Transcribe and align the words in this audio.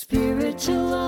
Spiritual 0.00 1.07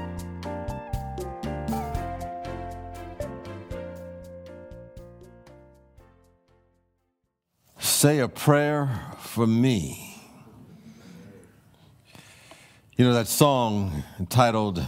Say 8.01 8.17
a 8.17 8.27
prayer 8.27 8.99
for 9.19 9.45
me. 9.45 10.17
You 12.97 13.05
know 13.05 13.13
that 13.13 13.27
song 13.27 14.03
entitled 14.17 14.83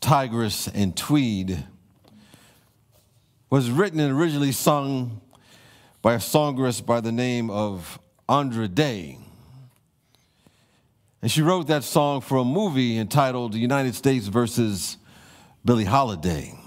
Tigress 0.00 0.66
and 0.66 0.96
Tweed 0.96 1.64
was 3.48 3.70
written 3.70 4.00
and 4.00 4.10
originally 4.12 4.50
sung 4.50 5.20
by 6.02 6.14
a 6.14 6.20
songstress 6.20 6.80
by 6.80 7.00
the 7.00 7.12
name 7.12 7.48
of 7.48 8.00
Andra 8.28 8.66
Day. 8.66 9.16
And 11.22 11.30
she 11.30 11.42
wrote 11.42 11.68
that 11.68 11.84
song 11.84 12.22
for 12.22 12.38
a 12.38 12.44
movie 12.44 12.98
entitled 12.98 13.54
United 13.54 13.94
States 13.94 14.26
versus 14.26 14.96
Billie 15.64 15.84
Holiday. 15.84 16.59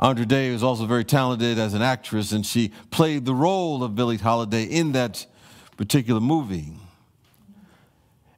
Andra 0.00 0.24
Day 0.24 0.50
was 0.50 0.62
also 0.62 0.86
very 0.86 1.04
talented 1.04 1.58
as 1.58 1.74
an 1.74 1.82
actress, 1.82 2.32
and 2.32 2.44
she 2.44 2.72
played 2.90 3.26
the 3.26 3.34
role 3.34 3.84
of 3.84 3.94
Billie 3.94 4.16
Holiday 4.16 4.64
in 4.64 4.92
that 4.92 5.26
particular 5.76 6.20
movie. 6.20 6.72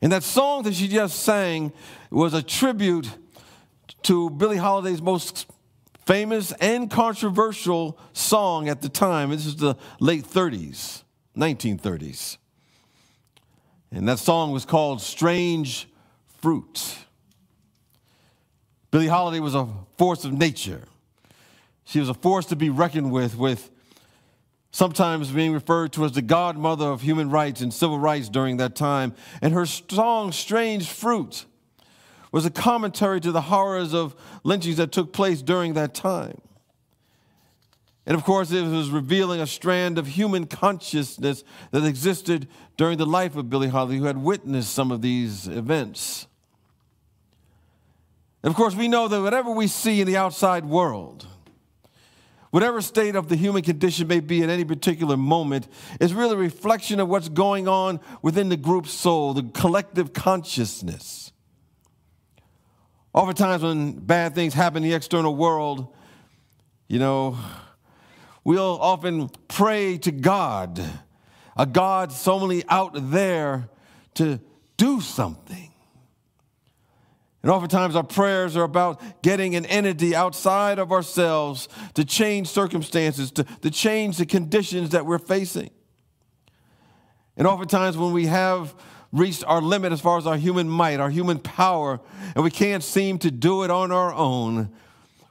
And 0.03 0.11
that 0.11 0.25
song 0.25 0.65
that 0.65 0.75
she 0.75 0.89
just 0.89 1.21
sang 1.21 1.73
was 2.11 2.35
a 2.35 2.43
tribute 2.43 3.09
to 4.03 4.29
Billie 4.31 4.57
Holiday's 4.57 5.01
most 5.01 5.47
famous 6.05 6.51
and 6.61 6.91
controversial 6.91 7.97
song 8.13 8.69
at 8.69 8.83
the 8.83 8.89
time. 8.89 9.31
This 9.31 9.47
is 9.47 9.55
the 9.55 9.77
late 10.01 10.25
30s, 10.25 11.05
1930s. 11.37 12.39
And 13.93 14.09
that 14.09 14.19
song 14.19 14.51
was 14.51 14.65
called 14.65 15.01
Strange 15.01 15.89
Fruit. 16.41 16.97
Billie 18.91 19.07
Holiday 19.07 19.39
was 19.39 19.55
a 19.55 19.69
force 19.97 20.25
of 20.25 20.33
nature. 20.33 20.89
She 21.93 22.01
was 22.01 22.09
a 22.09 22.15
force 22.15 22.47
to 22.47 22.57
be 22.57 22.71
reckoned 22.71 23.13
with, 23.13 23.37
with 23.37 23.71
sometimes 24.71 25.31
being 25.31 25.53
referred 25.53 25.93
to 25.93 26.07
as 26.07 26.13
the 26.13 26.23
godmother 26.23 26.87
of 26.87 27.03
human 27.03 27.29
rights 27.29 27.61
and 27.61 27.71
civil 27.71 27.99
rights 27.99 28.31
during 28.31 28.57
that 28.57 28.75
time. 28.75 29.15
And 29.43 29.53
her 29.53 29.67
song, 29.67 30.33
Strange 30.33 30.89
Fruit, 30.89 31.45
was 32.33 32.47
a 32.47 32.51
commentary 32.51 33.21
to 33.21 33.31
the 33.31 33.43
horrors 33.43 33.93
of 33.93 34.17
lynchings 34.43 34.79
that 34.79 34.91
took 34.91 35.13
place 35.13 35.43
during 35.43 35.75
that 35.75 35.93
time. 35.93 36.41
And 38.07 38.17
of 38.17 38.25
course, 38.25 38.51
it 38.51 38.63
was 38.63 38.89
revealing 38.89 39.43
a 39.43 39.47
strand 39.47 39.99
of 39.99 40.07
human 40.07 40.47
consciousness 40.47 41.45
that 41.73 41.85
existed 41.85 42.49
during 42.79 42.97
the 42.97 43.05
life 43.05 43.37
of 43.37 43.51
Billie 43.51 43.69
Holiday, 43.69 43.99
who 43.99 44.07
had 44.07 44.17
witnessed 44.17 44.73
some 44.73 44.91
of 44.91 45.03
these 45.03 45.47
events. 45.47 46.27
And 48.43 48.51
of 48.51 48.57
course, 48.57 48.75
we 48.75 48.89
know 48.89 49.09
that 49.09 49.21
whatever 49.21 49.51
we 49.51 49.67
see 49.67 50.01
in 50.01 50.07
the 50.07 50.17
outside 50.17 50.65
world, 50.65 51.27
whatever 52.53 52.83
state 52.83 53.17
of 53.17 53.29
the 53.29 53.35
human 53.35 53.63
condition 53.63 54.07
may 54.07 54.21
be 54.21 54.43
at 54.43 54.51
any 54.51 54.63
particular 54.63 55.17
moment, 55.17 55.67
is 55.99 56.13
really 56.13 56.35
a 56.35 56.39
reflection 56.39 57.01
of 57.01 57.09
what's 57.09 57.31
going 57.31 57.67
on 57.67 57.99
within 58.21 58.51
the 58.51 58.59
group 58.59 58.87
soul, 58.87 59.33
the 59.33 59.43
collective 59.43 60.13
consciousness. 60.13 61.33
Oftentimes, 63.15 63.63
when 63.63 63.93
bad 63.93 64.35
things 64.35 64.53
happen 64.53 64.85
in 64.85 64.91
the 64.91 64.95
external 64.95 65.35
world, 65.35 65.95
you 66.89 66.99
know, 66.99 67.39
we'll 68.45 68.79
often 68.81 69.31
pray 69.49 69.97
to 69.97 70.13
God, 70.13 70.79
a 71.57 71.65
God 71.65 72.13
so 72.13 72.61
out 72.69 72.93
there 73.11 73.71
to 74.15 74.39
do 74.77 75.01
something. 75.01 75.72
And 77.43 77.51
oftentimes 77.51 77.97
our 77.97 78.05
prayers 78.05 78.57
are 78.57 78.63
about 78.63 79.23
getting 79.23 79.57
an 79.57 79.67
entity 79.67 80.15
outside 80.15 80.79
of 80.79 80.93
ourselves 80.93 81.69
to 81.95 82.05
change 82.05 82.49
circumstances, 82.49 83.33
to, 83.33 83.45
to 83.45 83.71
change 83.71 84.17
the 84.19 84.27
conditions 84.27 84.91
that 84.91 85.07
we're 85.07 85.19
facing. 85.19 85.71
And 87.37 87.47
oftentimes 87.47 87.97
when 87.97 88.13
we 88.13 88.27
have 88.27 88.75
reached 89.11 89.45
our 89.47 89.61
limit 89.61 89.93
as 89.93 90.01
far 90.01 90.19
as 90.19 90.27
our 90.27 90.37
human 90.37 90.69
might, 90.69 91.01
our 91.01 91.11
human 91.11 91.39
power, 91.39 92.01
and 92.35 92.45
we 92.45 92.51
can't 92.51 92.83
seem 92.83 93.19
to 93.19 93.31
do 93.31 93.65
it 93.65 93.71
on 93.71 93.91
our 93.91 94.15
own, 94.15 94.71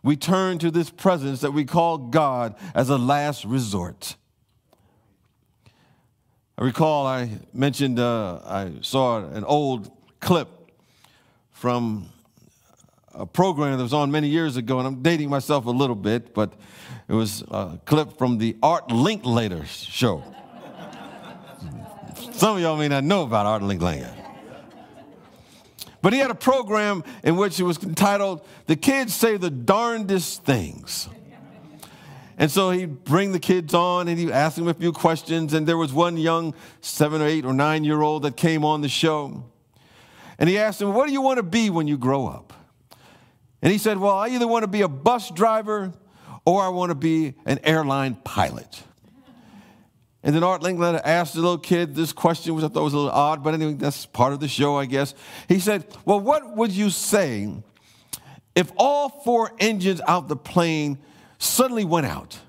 we 0.04 0.18
turn 0.18 0.58
to 0.60 0.70
this 0.70 0.90
presence 0.90 1.42
that 1.42 1.52
we 1.52 1.64
call 1.64 1.98
God 1.98 2.56
as 2.76 2.90
a 2.90 2.98
last 2.98 3.46
resort. 3.46 4.18
I 6.58 6.64
recall 6.64 7.08
I 7.08 7.40
mentioned, 7.54 8.00
uh, 8.00 8.42
I 8.44 8.74
saw 8.82 9.24
an 9.24 9.46
old 9.46 9.92
clip 10.20 10.61
from 11.62 12.10
a 13.14 13.24
program 13.24 13.78
that 13.78 13.84
was 13.84 13.94
on 13.94 14.10
many 14.10 14.28
years 14.28 14.58
ago, 14.58 14.80
and 14.80 14.88
I'm 14.88 15.04
dating 15.04 15.30
myself 15.30 15.68
a 15.68 15.70
little 15.70 15.96
bit, 15.96 16.34
but 16.34 16.52
it 17.08 17.14
was 17.14 17.44
a 17.52 17.80
clip 17.86 18.18
from 18.18 18.40
the 18.40 18.58
Art 18.64 18.88
Linkletter 18.88 19.68
show. 19.68 20.24
Some 22.32 22.56
of 22.56 22.64
y'all 22.64 22.78
may 22.78 22.88
not 22.88 23.04
know 23.04 23.22
about 23.22 23.46
Art 23.46 23.62
Linkletter. 23.62 24.12
But 26.02 26.14
he 26.14 26.20
had 26.20 26.32
a 26.32 26.36
program 26.36 27.04
in 27.24 27.36
which 27.36 27.60
it 27.60 27.64
was 27.64 27.78
entitled 27.84 28.44
The 28.66 28.76
Kids 28.76 29.14
Say 29.14 29.38
the 29.38 29.52
Darndest 29.52 30.44
Things. 30.44 31.10
And 32.40 32.50
so 32.50 32.72
he'd 32.72 33.04
bring 33.04 33.34
the 33.34 33.40
kids 33.40 33.76
on 33.76 34.08
and 34.08 34.18
he'd 34.18 34.32
ask 34.32 34.56
them 34.56 34.68
a 34.68 34.74
few 34.74 34.92
questions. 34.92 35.54
And 35.54 35.68
there 35.68 35.78
was 35.78 35.94
one 35.94 36.18
young 36.18 36.56
seven 36.80 37.22
or 37.22 37.28
eight 37.28 37.46
or 37.46 37.54
nine 37.54 37.84
year 37.84 38.02
old 38.02 38.24
that 38.24 38.36
came 38.36 38.66
on 38.66 38.82
the 38.82 38.90
show. 38.90 39.44
And 40.42 40.50
he 40.50 40.58
asked 40.58 40.82
him, 40.82 40.96
What 40.96 41.06
do 41.06 41.14
you 41.14 41.22
want 41.22 41.38
to 41.38 41.44
be 41.44 41.70
when 41.70 41.88
you 41.88 42.00
grow 42.00 42.26
up? 42.26 42.52
And 43.62 43.72
he 43.72 43.78
said, 43.78 44.00
Well, 44.00 44.18
I 44.18 44.30
either 44.30 44.48
want 44.48 44.64
to 44.64 44.68
be 44.68 44.82
a 44.82 44.88
bus 44.88 45.30
driver 45.30 45.94
or 46.46 46.64
I 46.64 46.70
want 46.70 46.90
to 46.90 46.96
be 46.96 47.36
an 47.46 47.60
airline 47.64 48.16
pilot. 48.16 48.82
And 50.24 50.36
then 50.36 50.44
Art 50.44 50.64
Linkletter 50.64 51.00
asked 51.04 51.36
the 51.36 51.42
little 51.42 51.60
kid 51.60 51.94
this 51.94 52.12
question, 52.12 52.56
which 52.56 52.66
I 52.66 52.70
thought 52.70 52.84
was 52.84 52.94
a 52.94 52.98
little 52.98 53.12
odd, 53.12 53.44
but 53.44 53.54
anyway, 53.54 53.74
that's 53.74 54.08
part 54.08 54.34
of 54.34 54.40
the 54.40 54.48
show, 54.48 54.78
I 54.78 54.86
guess. 54.86 55.14
He 55.48 55.60
said, 55.60 55.86
Well, 56.06 56.20
what 56.20 56.58
would 56.58 56.72
you 56.72 56.90
say 56.90 57.54
if 58.56 58.72
all 58.78 59.10
four 59.10 59.52
engines 59.60 60.02
out 60.08 60.28
the 60.28 60.36
plane 60.36 60.98
suddenly 61.38 61.86
went 61.86 62.08
out? 62.08 62.40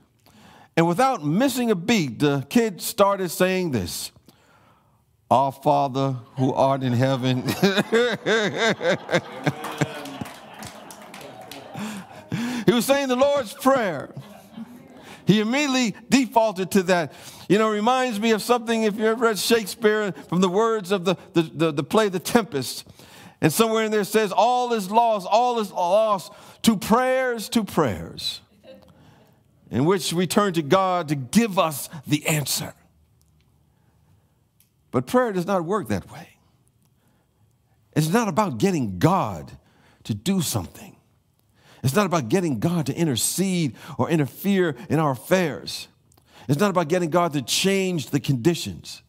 And 0.79 0.89
without 0.89 1.23
missing 1.23 1.71
a 1.71 1.75
beat, 1.75 2.21
the 2.21 2.47
kid 2.49 2.81
started 2.81 3.31
saying 3.31 3.73
this 3.73 4.13
Our 5.33 5.51
Father 5.51 6.17
who 6.37 6.53
art 6.53 6.83
in 6.83 6.93
heaven. 6.93 7.37
he 12.67 12.73
was 12.73 12.85
saying 12.85 13.09
the 13.09 13.17
Lord's 13.17 13.55
Prayer. 13.55 14.15
He 15.27 15.41
immediately 15.41 15.97
defaulted 16.11 16.71
to 16.73 16.83
that. 16.83 17.15
You 17.49 17.57
know, 17.57 17.71
reminds 17.71 18.21
me 18.21 18.33
of 18.33 18.43
something, 18.43 18.83
if 18.83 18.97
you 18.97 19.07
ever 19.07 19.25
read 19.25 19.39
Shakespeare, 19.39 20.13
from 20.13 20.43
the 20.43 20.51
words 20.51 20.93
of 20.93 21.07
the, 21.07 21.17
the, 21.33 21.41
the, 21.43 21.73
the 21.73 21.85
play 21.85 22.11
The 22.11 22.19
Tempest. 22.19 22.85
And 23.41 23.51
somewhere 23.51 23.85
in 23.85 23.91
there 23.91 24.05
says, 24.05 24.33
All 24.33 24.75
is 24.75 24.91
lost, 24.91 25.27
all 25.31 25.59
is 25.61 25.73
lost 25.73 26.31
to 26.61 26.77
prayers, 26.77 27.49
to 27.49 27.65
prayers, 27.65 28.43
in 29.71 29.87
which 29.87 30.13
we 30.13 30.27
turn 30.27 30.53
to 30.53 30.63
God 30.63 31.09
to 31.09 31.15
give 31.15 31.59
us 31.59 31.89
the 32.07 32.27
answer. 32.27 32.75
But 34.93 35.07
prayer 35.07 35.33
does 35.33 35.47
not 35.47 35.65
work 35.65 35.89
that 35.89 36.13
way. 36.13 36.29
It's 37.95 38.09
not 38.09 38.29
about 38.29 38.59
getting 38.59 39.01
God 39.01 39.51
to 40.05 40.15
do 40.15 40.41
something. 40.41 40.97
It's 41.83 41.97
not 41.97 42.07
about 42.07 42.29
getting 42.29 42.61
God 42.61 42.87
to 42.87 42.95
intercede 42.95 43.75
or 43.99 44.09
interfere 44.09 44.77
in 44.89 45.01
our 45.01 45.11
affairs. 45.11 45.89
It's 46.49 46.61
not 46.61 46.71
about 46.71 46.89
getting 46.89 47.11
God 47.11 47.33
to 47.33 47.43
change 47.43 48.11
the 48.11 48.21
conditions. 48.21 49.03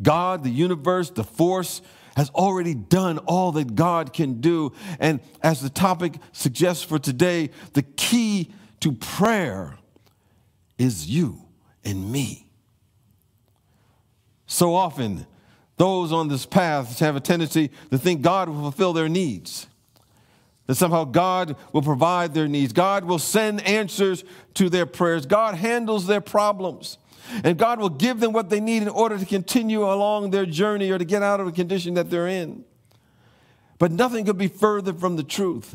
God, 0.00 0.44
the 0.44 0.50
universe, 0.50 1.10
the 1.10 1.24
force, 1.24 1.82
has 2.16 2.30
already 2.30 2.74
done 2.74 3.18
all 3.18 3.52
that 3.52 3.74
God 3.74 4.12
can 4.12 4.40
do. 4.40 4.72
And 5.00 5.20
as 5.42 5.60
the 5.60 5.70
topic 5.70 6.14
suggests 6.32 6.82
for 6.82 6.98
today, 6.98 7.50
the 7.72 7.82
key 7.82 8.52
to 8.80 8.92
prayer 8.92 9.78
is 10.78 11.08
you 11.08 11.46
and 11.84 12.10
me. 12.10 12.41
So 14.62 14.76
often, 14.76 15.26
those 15.76 16.12
on 16.12 16.28
this 16.28 16.46
path 16.46 17.00
have 17.00 17.16
a 17.16 17.20
tendency 17.20 17.72
to 17.90 17.98
think 17.98 18.22
God 18.22 18.48
will 18.48 18.60
fulfill 18.60 18.92
their 18.92 19.08
needs. 19.08 19.66
That 20.68 20.76
somehow 20.76 21.02
God 21.02 21.56
will 21.72 21.82
provide 21.82 22.32
their 22.32 22.46
needs. 22.46 22.72
God 22.72 23.04
will 23.04 23.18
send 23.18 23.60
answers 23.66 24.22
to 24.54 24.68
their 24.68 24.86
prayers. 24.86 25.26
God 25.26 25.56
handles 25.56 26.06
their 26.06 26.20
problems. 26.20 26.96
And 27.42 27.58
God 27.58 27.80
will 27.80 27.88
give 27.88 28.20
them 28.20 28.32
what 28.32 28.50
they 28.50 28.60
need 28.60 28.82
in 28.82 28.88
order 28.88 29.18
to 29.18 29.26
continue 29.26 29.82
along 29.82 30.30
their 30.30 30.46
journey 30.46 30.92
or 30.92 30.98
to 30.98 31.04
get 31.04 31.24
out 31.24 31.40
of 31.40 31.46
the 31.46 31.52
condition 31.52 31.94
that 31.94 32.08
they're 32.08 32.28
in. 32.28 32.64
But 33.80 33.90
nothing 33.90 34.24
could 34.24 34.38
be 34.38 34.46
further 34.46 34.92
from 34.92 35.16
the 35.16 35.24
truth. 35.24 35.74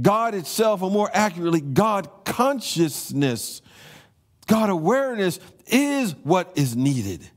God 0.00 0.34
itself, 0.34 0.80
or 0.80 0.90
more 0.90 1.10
accurately, 1.12 1.60
God 1.60 2.24
consciousness, 2.24 3.60
God 4.46 4.70
awareness 4.70 5.38
is 5.66 6.14
what 6.22 6.52
is 6.54 6.74
needed, 6.76 7.28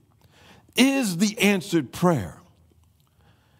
is 0.76 1.18
the 1.18 1.38
answered 1.40 1.92
prayer. 1.92 2.38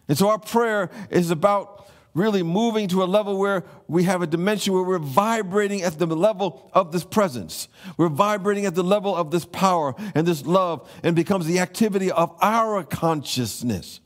And 0.08 0.18
so 0.18 0.30
our 0.30 0.40
prayer 0.40 0.90
is 1.10 1.32
about 1.32 1.90
really 2.14 2.44
moving 2.44 2.88
to 2.88 3.04
a 3.04 3.06
level 3.06 3.38
where 3.38 3.64
we 3.88 4.04
have 4.04 4.22
a 4.22 4.28
dimension 4.28 4.74
where 4.74 4.84
we're 4.84 4.98
vibrating 4.98 5.82
at 5.82 6.00
the 6.00 6.08
level 6.08 6.72
of 6.74 6.92
this 6.92 7.04
presence. 7.04 7.68
We're 7.98 8.08
vibrating 8.08 8.66
at 8.66 8.74
the 8.74 8.84
level 8.84 9.16
of 9.16 9.32
this 9.32 9.46
power 9.46 9.94
and 10.16 10.26
this 10.26 10.46
love 10.46 10.90
and 11.04 11.16
becomes 11.16 11.46
the 11.46 11.60
activity 11.60 12.10
of 12.10 12.34
our 12.42 12.84
consciousness. 12.84 14.00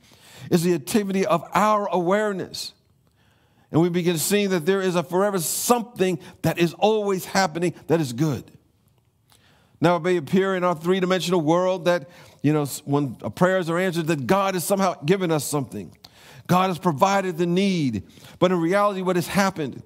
It's 0.50 0.64
the 0.64 0.74
activity 0.74 1.24
of 1.24 1.48
our 1.54 1.86
awareness. 1.86 2.74
And 3.70 3.80
we 3.80 3.88
begin 3.88 4.18
seeing 4.18 4.50
that 4.50 4.66
there 4.66 4.80
is 4.80 4.96
a 4.96 5.04
forever 5.04 5.38
something 5.38 6.18
that 6.42 6.58
is 6.58 6.74
always 6.74 7.24
happening 7.26 7.74
that 7.86 8.00
is 8.00 8.12
good. 8.12 8.50
Now, 9.80 9.96
it 9.96 10.02
may 10.02 10.16
appear 10.16 10.54
in 10.54 10.64
our 10.64 10.74
three 10.74 11.00
dimensional 11.00 11.40
world 11.40 11.86
that, 11.86 12.08
you 12.42 12.52
know, 12.52 12.66
when 12.84 13.14
prayers 13.14 13.70
are 13.70 13.78
answered, 13.78 14.08
that 14.08 14.26
God 14.26 14.54
has 14.54 14.64
somehow 14.64 14.94
given 15.04 15.30
us 15.30 15.44
something. 15.44 15.96
God 16.46 16.68
has 16.68 16.78
provided 16.78 17.38
the 17.38 17.46
need. 17.46 18.02
But 18.38 18.52
in 18.52 18.60
reality, 18.60 19.02
what 19.02 19.16
has 19.16 19.28
happened 19.28 19.82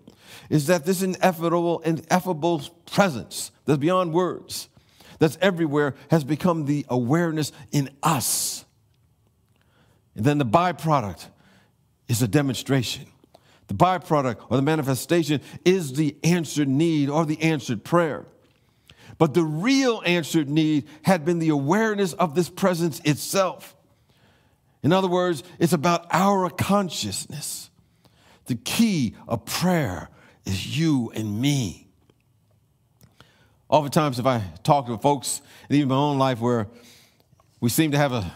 is 0.51 0.67
that 0.67 0.85
this 0.85 1.03
ineffable, 1.03 1.81
ineffable 1.81 2.63
presence 2.87 3.53
that's 3.67 3.79
beyond 3.79 4.13
words, 4.13 4.69
that's 5.19 5.39
everywhere, 5.41 5.95
has 6.11 6.25
become 6.25 6.65
the 6.65 6.85
awareness 6.89 7.53
in 7.71 7.91
us. 8.03 8.65
And 10.17 10.25
then 10.25 10.39
the 10.39 10.47
byproduct 10.47 11.29
is 12.09 12.21
a 12.21 12.29
demonstration. 12.29 13.07
The 13.69 13.75
byproduct 13.75 14.47
or 14.51 14.57
the 14.57 14.63
manifestation 14.63 15.41
is 15.65 15.95
the 15.95 16.17
answered 16.23 16.69
need 16.69 17.09
or 17.09 17.25
the 17.25 17.41
answered 17.41 17.85
prayer. 17.85 18.27
But 19.19 19.35
the 19.35 19.45
real 19.45 20.03
answered 20.05 20.49
need 20.49 20.89
had 21.03 21.25
been 21.25 21.39
the 21.39 21.51
awareness 21.51 22.13
of 22.15 22.35
this 22.35 22.49
presence 22.49 23.01
itself. 23.05 23.77
In 24.83 24.93
other 24.93 25.09
words, 25.09 25.43
it's 25.59 25.73
about 25.73 26.07
our 26.11 26.51
consciousness. 26.51 27.71
The 28.47 28.57
key 28.57 29.17
of 29.27 29.45
prayer 29.47 30.11
is 30.45 30.77
you 30.79 31.11
and 31.15 31.41
me. 31.41 31.89
Oftentimes, 33.69 34.19
if 34.19 34.27
I 34.27 34.43
talk 34.63 34.87
to 34.87 34.99
folks, 34.99 35.41
and 35.69 35.77
even 35.77 35.89
my 35.89 35.95
own 35.95 36.19
life, 36.19 36.41
where 36.41 36.69
we 37.61 37.71
seem 37.71 37.93
to 37.93 37.99
have 37.99 38.13
a 38.13 38.31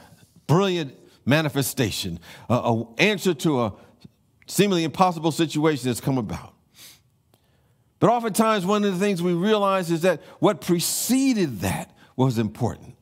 brilliant 0.47 0.95
manifestation, 1.27 2.19
an 2.49 2.87
answer 2.97 3.35
to 3.35 3.63
a 3.63 3.75
seemingly 4.47 4.85
impossible 4.85 5.31
situation 5.31 5.87
that's 5.87 6.01
come 6.01 6.17
about. 6.17 6.55
But 8.01 8.11
oftentimes, 8.11 8.65
one 8.65 8.85
of 8.85 8.93
the 8.93 8.99
things 8.99 9.23
we 9.23 9.35
realize 9.35 9.91
is 9.91 10.03
that 10.03 10.21
what 10.39 10.61
preceded 10.61 11.61
that 11.61 11.91
was 12.17 12.39
important. 12.39 12.95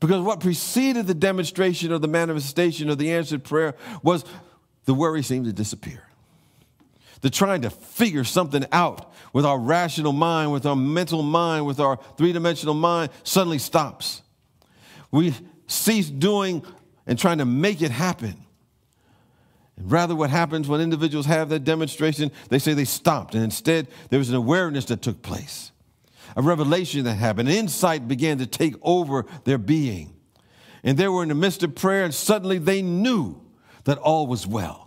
Because 0.00 0.20
what 0.20 0.40
preceded 0.40 1.06
the 1.06 1.14
demonstration 1.14 1.92
or 1.92 1.98
the 1.98 2.08
manifestation 2.08 2.90
of 2.90 2.98
the 2.98 3.12
answered 3.12 3.44
prayer 3.44 3.74
was 4.02 4.24
the 4.84 4.92
worry 4.92 5.22
seemed 5.22 5.46
to 5.46 5.52
disappear. 5.52 6.02
The 7.22 7.30
trying 7.30 7.62
to 7.62 7.70
figure 7.70 8.24
something 8.24 8.66
out 8.70 9.14
with 9.32 9.46
our 9.46 9.58
rational 9.58 10.12
mind, 10.12 10.52
with 10.52 10.66
our 10.66 10.76
mental 10.76 11.22
mind, 11.22 11.64
with 11.64 11.80
our 11.80 11.98
three 12.18 12.34
dimensional 12.34 12.74
mind 12.74 13.10
suddenly 13.22 13.58
stops. 13.58 14.20
We 15.10 15.34
cease 15.66 16.10
doing 16.10 16.62
and 17.06 17.18
trying 17.18 17.38
to 17.38 17.46
make 17.46 17.80
it 17.80 17.90
happen. 17.90 18.43
Rather, 19.76 20.14
what 20.14 20.30
happens 20.30 20.68
when 20.68 20.80
individuals 20.80 21.26
have 21.26 21.48
that 21.48 21.64
demonstration, 21.64 22.30
they 22.48 22.58
say 22.58 22.74
they 22.74 22.84
stopped, 22.84 23.34
and 23.34 23.42
instead, 23.42 23.88
there 24.10 24.20
was 24.20 24.28
an 24.28 24.36
awareness 24.36 24.84
that 24.86 25.02
took 25.02 25.20
place 25.22 25.72
a 26.36 26.42
revelation 26.42 27.04
that 27.04 27.14
happened. 27.14 27.48
An 27.48 27.54
insight 27.54 28.08
began 28.08 28.38
to 28.38 28.46
take 28.46 28.74
over 28.82 29.24
their 29.44 29.58
being. 29.58 30.14
And 30.82 30.98
they 30.98 31.08
were 31.08 31.22
in 31.22 31.28
the 31.28 31.34
midst 31.34 31.62
of 31.62 31.74
prayer, 31.74 32.04
and 32.04 32.12
suddenly 32.12 32.58
they 32.58 32.82
knew 32.82 33.40
that 33.84 33.98
all 33.98 34.26
was 34.26 34.46
well 34.46 34.84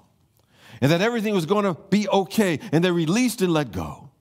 and 0.81 0.91
that 0.91 1.01
everything 1.01 1.33
was 1.33 1.45
going 1.45 1.65
to 1.65 1.79
be 1.89 2.07
okay. 2.09 2.59
And 2.71 2.83
they 2.83 2.91
released 2.91 3.41
and 3.41 3.51
let 3.53 3.71
go. 3.71 4.11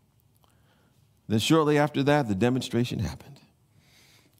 Then, 1.28 1.38
shortly 1.38 1.76
after 1.76 2.02
that, 2.04 2.28
the 2.28 2.34
demonstration 2.34 3.00
happened. 3.00 3.40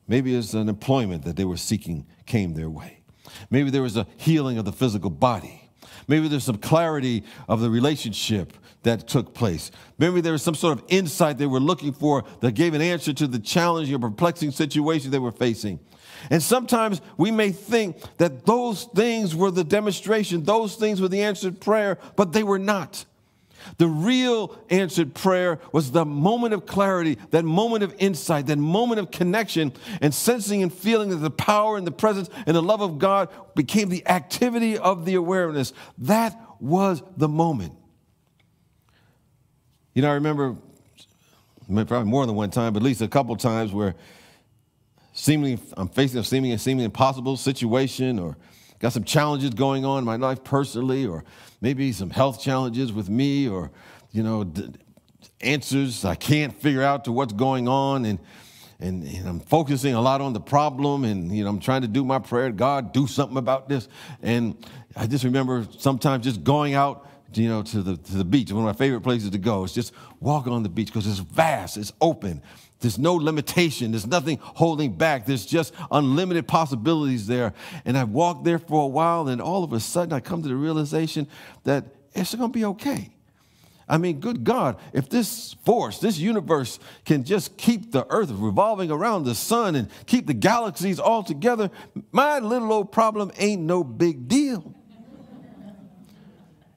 Maybe 0.06 0.34
it's 0.34 0.54
an 0.54 0.68
employment 0.68 1.24
that 1.24 1.36
they 1.36 1.44
were 1.44 1.56
seeking 1.56 2.06
came 2.26 2.54
their 2.54 2.70
way. 2.70 3.00
Maybe 3.50 3.70
there 3.70 3.82
was 3.82 3.96
a 3.96 4.06
healing 4.16 4.56
of 4.56 4.64
the 4.64 4.72
physical 4.72 5.10
body. 5.10 5.65
Maybe 6.08 6.28
there's 6.28 6.44
some 6.44 6.58
clarity 6.58 7.24
of 7.48 7.60
the 7.60 7.70
relationship 7.70 8.52
that 8.82 9.08
took 9.08 9.34
place. 9.34 9.70
Maybe 9.98 10.20
there 10.20 10.32
was 10.32 10.42
some 10.42 10.54
sort 10.54 10.78
of 10.78 10.84
insight 10.88 11.38
they 11.38 11.46
were 11.46 11.60
looking 11.60 11.92
for 11.92 12.24
that 12.40 12.52
gave 12.52 12.74
an 12.74 12.80
answer 12.80 13.12
to 13.12 13.26
the 13.26 13.38
challenging 13.38 13.94
or 13.94 13.98
perplexing 13.98 14.52
situation 14.52 15.10
they 15.10 15.18
were 15.18 15.32
facing. 15.32 15.80
And 16.30 16.42
sometimes 16.42 17.00
we 17.16 17.30
may 17.30 17.50
think 17.50 17.98
that 18.18 18.46
those 18.46 18.84
things 18.84 19.34
were 19.34 19.50
the 19.50 19.64
demonstration, 19.64 20.44
those 20.44 20.76
things 20.76 21.00
were 21.00 21.08
the 21.08 21.22
answered 21.22 21.60
prayer, 21.60 21.98
but 22.16 22.32
they 22.32 22.42
were 22.42 22.58
not. 22.58 23.04
The 23.78 23.88
real 23.88 24.58
answered 24.70 25.14
prayer 25.14 25.60
was 25.72 25.90
the 25.90 26.04
moment 26.04 26.54
of 26.54 26.66
clarity, 26.66 27.18
that 27.30 27.44
moment 27.44 27.84
of 27.84 27.94
insight, 27.98 28.46
that 28.46 28.58
moment 28.58 29.00
of 29.00 29.10
connection, 29.10 29.72
and 30.00 30.14
sensing 30.14 30.62
and 30.62 30.72
feeling 30.72 31.10
that 31.10 31.16
the 31.16 31.30
power 31.30 31.76
and 31.76 31.86
the 31.86 31.92
presence 31.92 32.30
and 32.46 32.56
the 32.56 32.62
love 32.62 32.80
of 32.80 32.98
God 32.98 33.28
became 33.54 33.88
the 33.88 34.06
activity 34.06 34.78
of 34.78 35.04
the 35.04 35.14
awareness. 35.14 35.72
That 35.98 36.40
was 36.60 37.02
the 37.16 37.28
moment. 37.28 37.74
You 39.94 40.02
know, 40.02 40.10
I 40.10 40.14
remember 40.14 40.56
probably 41.66 42.04
more 42.04 42.26
than 42.26 42.36
one 42.36 42.50
time, 42.50 42.72
but 42.72 42.82
at 42.82 42.84
least 42.84 43.00
a 43.00 43.08
couple 43.08 43.34
times 43.36 43.72
where 43.72 43.94
seemingly 45.12 45.58
I'm 45.76 45.88
facing 45.88 46.20
a 46.20 46.24
seemingly, 46.24 46.56
seemingly 46.58 46.84
impossible 46.84 47.36
situation 47.36 48.18
or 48.18 48.36
got 48.78 48.92
some 48.92 49.04
challenges 49.04 49.50
going 49.50 49.84
on 49.84 50.00
in 50.00 50.04
my 50.04 50.16
life 50.16 50.44
personally 50.44 51.06
or 51.06 51.24
maybe 51.60 51.92
some 51.92 52.10
health 52.10 52.40
challenges 52.40 52.92
with 52.92 53.08
me 53.08 53.48
or, 53.48 53.70
you 54.12 54.22
know, 54.22 54.44
d- 54.44 54.72
answers 55.40 56.04
I 56.04 56.14
can't 56.14 56.54
figure 56.54 56.82
out 56.82 57.04
to 57.04 57.12
what's 57.12 57.32
going 57.32 57.68
on 57.68 58.04
and, 58.04 58.18
and, 58.78 59.04
and, 59.04 59.28
I'm 59.28 59.40
focusing 59.40 59.94
a 59.94 60.00
lot 60.00 60.20
on 60.20 60.32
the 60.32 60.40
problem 60.40 61.04
and, 61.04 61.34
you 61.34 61.44
know, 61.44 61.50
I'm 61.50 61.60
trying 61.60 61.82
to 61.82 61.88
do 61.88 62.04
my 62.04 62.18
prayer, 62.18 62.50
God, 62.50 62.92
do 62.92 63.06
something 63.06 63.38
about 63.38 63.68
this. 63.68 63.88
And 64.22 64.56
I 64.94 65.06
just 65.06 65.24
remember 65.24 65.66
sometimes 65.78 66.24
just 66.24 66.44
going 66.44 66.74
out 66.74 67.08
you 67.34 67.48
know, 67.48 67.62
to 67.62 67.82
the, 67.82 67.96
to 67.96 68.16
the 68.16 68.24
beach. 68.24 68.52
One 68.52 68.66
of 68.66 68.66
my 68.66 68.78
favorite 68.78 69.02
places 69.02 69.30
to 69.30 69.38
go 69.38 69.64
is 69.64 69.72
just 69.72 69.92
walk 70.20 70.46
on 70.46 70.62
the 70.62 70.68
beach 70.68 70.88
because 70.88 71.06
it's 71.06 71.18
vast, 71.18 71.76
it's 71.76 71.92
open. 72.00 72.42
There's 72.80 72.98
no 72.98 73.14
limitation. 73.14 73.92
There's 73.92 74.06
nothing 74.06 74.38
holding 74.42 74.92
back. 74.92 75.24
There's 75.26 75.46
just 75.46 75.72
unlimited 75.90 76.46
possibilities 76.46 77.26
there. 77.26 77.54
And 77.84 77.96
I 77.96 78.04
walked 78.04 78.44
there 78.44 78.58
for 78.58 78.84
a 78.84 78.86
while, 78.86 79.28
and 79.28 79.40
all 79.40 79.64
of 79.64 79.72
a 79.72 79.80
sudden 79.80 80.12
I 80.12 80.20
come 80.20 80.42
to 80.42 80.48
the 80.48 80.56
realization 80.56 81.26
that 81.64 81.86
it's 82.14 82.34
going 82.34 82.52
to 82.52 82.58
be 82.58 82.64
okay. 82.66 83.10
I 83.88 83.98
mean, 83.98 84.18
good 84.20 84.42
God, 84.42 84.78
if 84.92 85.08
this 85.08 85.54
force, 85.64 86.00
this 86.00 86.18
universe 86.18 86.80
can 87.04 87.22
just 87.24 87.56
keep 87.56 87.92
the 87.92 88.04
earth 88.10 88.30
revolving 88.30 88.90
around 88.90 89.24
the 89.24 89.34
sun 89.34 89.76
and 89.76 89.88
keep 90.06 90.26
the 90.26 90.34
galaxies 90.34 90.98
all 90.98 91.22
together, 91.22 91.70
my 92.10 92.40
little 92.40 92.72
old 92.72 92.90
problem 92.90 93.30
ain't 93.38 93.62
no 93.62 93.84
big 93.84 94.26
deal. 94.26 94.75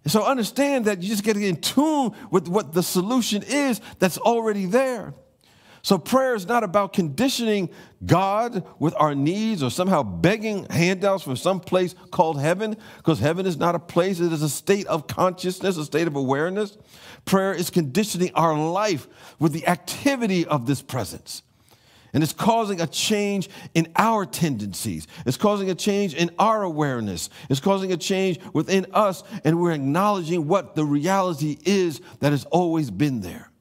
So 0.10 0.26
understand 0.26 0.86
that 0.86 1.02
you 1.02 1.10
just 1.10 1.24
get 1.24 1.38
in 1.38 1.58
tune 1.58 2.12
with 2.32 2.48
what 2.48 2.74
the 2.74 2.84
solution 2.84 3.44
is 3.44 3.80
that's 4.00 4.18
already 4.18 4.66
there. 4.66 5.14
So 5.82 5.98
prayer 5.98 6.36
is 6.36 6.46
not 6.46 6.66
about 6.66 6.92
conditioning 6.92 7.70
God 8.06 8.66
with 8.80 8.94
our 8.98 9.16
needs 9.16 9.64
or 9.64 9.72
somehow 9.72 10.04
begging 10.04 10.66
handouts 10.66 11.24
from 11.24 11.38
some 11.38 11.62
place 11.62 11.96
called 12.12 12.40
heaven, 12.40 12.76
because 12.98 13.20
heaven 13.20 13.46
is 13.46 13.56
not 13.56 13.76
a 13.76 13.80
place, 13.80 14.20
it 14.20 14.34
is 14.34 14.42
a 14.42 14.50
state 14.50 14.88
of 14.88 15.08
consciousness, 15.08 15.78
a 15.78 15.86
state 15.86 16.08
of 16.08 16.18
awareness. 16.18 16.78
Prayer 17.24 17.54
is 17.54 17.70
conditioning 17.70 18.32
our 18.36 18.58
life 18.58 19.08
with 19.40 19.54
the 19.54 19.68
activity 19.68 20.46
of 20.46 20.66
this 20.66 20.82
presence. 20.82 21.44
And 22.14 22.24
it's 22.24 22.34
causing 22.34 22.82
a 22.82 22.88
change 22.88 23.50
in 23.74 23.92
our 23.96 24.26
tendencies. 24.26 25.08
It's 25.26 25.38
causing 25.38 25.70
a 25.70 25.76
change 25.76 26.14
in 26.16 26.32
our 26.40 26.64
awareness. 26.64 27.30
It's 27.50 27.60
causing 27.60 27.92
a 27.92 27.98
change 27.98 28.40
within 28.54 28.88
us, 28.94 29.24
and 29.44 29.60
we're 29.60 29.74
acknowledging 29.74 30.48
what 30.48 30.76
the 30.76 30.86
reality 30.86 31.58
is 31.66 32.02
that 32.20 32.32
has 32.32 32.46
always 32.46 32.90
been 32.90 33.22
there. 33.22 33.52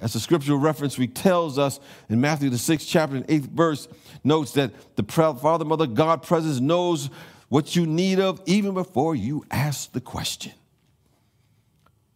As 0.00 0.12
the 0.12 0.20
scriptural 0.20 0.58
reference 0.58 0.98
tells 1.14 1.58
us 1.58 1.80
in 2.08 2.20
Matthew, 2.20 2.50
the 2.50 2.58
sixth 2.58 2.86
chapter 2.88 3.16
and 3.16 3.24
eighth 3.28 3.48
verse, 3.48 3.88
notes 4.22 4.52
that 4.52 4.96
the 4.96 5.04
Father, 5.04 5.64
Mother, 5.64 5.86
God 5.86 6.22
presence 6.22 6.60
knows 6.60 7.08
what 7.48 7.76
you 7.76 7.86
need 7.86 8.20
of 8.20 8.42
even 8.46 8.74
before 8.74 9.14
you 9.14 9.44
ask 9.50 9.92
the 9.92 10.00
question. 10.00 10.52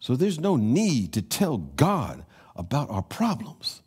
So 0.00 0.16
there's 0.16 0.40
no 0.40 0.56
need 0.56 1.12
to 1.12 1.22
tell 1.22 1.58
God 1.58 2.24
about 2.56 2.90
our 2.90 3.02
problems. 3.02 3.82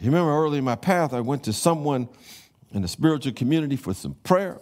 You 0.00 0.06
remember 0.06 0.30
early 0.30 0.58
in 0.58 0.64
my 0.64 0.76
path, 0.76 1.12
I 1.12 1.20
went 1.20 1.42
to 1.44 1.52
someone 1.52 2.08
in 2.72 2.82
the 2.82 2.88
spiritual 2.88 3.32
community 3.32 3.76
for 3.76 3.94
some 3.94 4.14
prayer. 4.22 4.60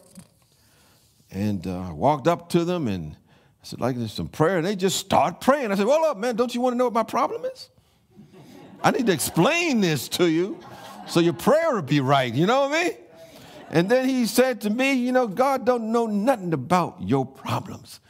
And 1.30 1.66
uh, 1.66 1.88
I 1.88 1.92
walked 1.92 2.26
up 2.26 2.48
to 2.50 2.64
them 2.64 2.88
and 2.88 3.12
I 3.12 3.64
said, 3.64 3.80
like, 3.80 3.96
there's 3.96 4.12
some 4.12 4.28
prayer. 4.28 4.56
And 4.56 4.66
they 4.66 4.76
just 4.76 4.96
start 4.96 5.40
praying. 5.40 5.72
I 5.72 5.74
said, 5.74 5.86
well, 5.86 6.04
up, 6.06 6.16
man, 6.16 6.36
don't 6.36 6.54
you 6.54 6.60
want 6.62 6.72
to 6.72 6.78
know 6.78 6.84
what 6.84 6.94
my 6.94 7.02
problem 7.02 7.44
is? 7.44 7.68
I 8.82 8.92
need 8.92 9.06
to 9.06 9.12
explain 9.12 9.80
this 9.80 10.08
to 10.10 10.30
you 10.30 10.58
so 11.06 11.20
your 11.20 11.34
prayer 11.34 11.74
will 11.74 11.82
be 11.82 12.00
right. 12.00 12.32
You 12.32 12.46
know 12.46 12.68
what 12.68 12.78
I 12.78 12.84
mean? 12.84 12.96
And 13.68 13.90
then 13.90 14.08
he 14.08 14.26
said 14.26 14.62
to 14.62 14.70
me, 14.70 14.92
you 14.94 15.12
know, 15.12 15.26
God 15.26 15.66
don't 15.66 15.90
know 15.92 16.06
nothing 16.06 16.52
about 16.52 16.96
your 17.00 17.26
problems. 17.26 18.00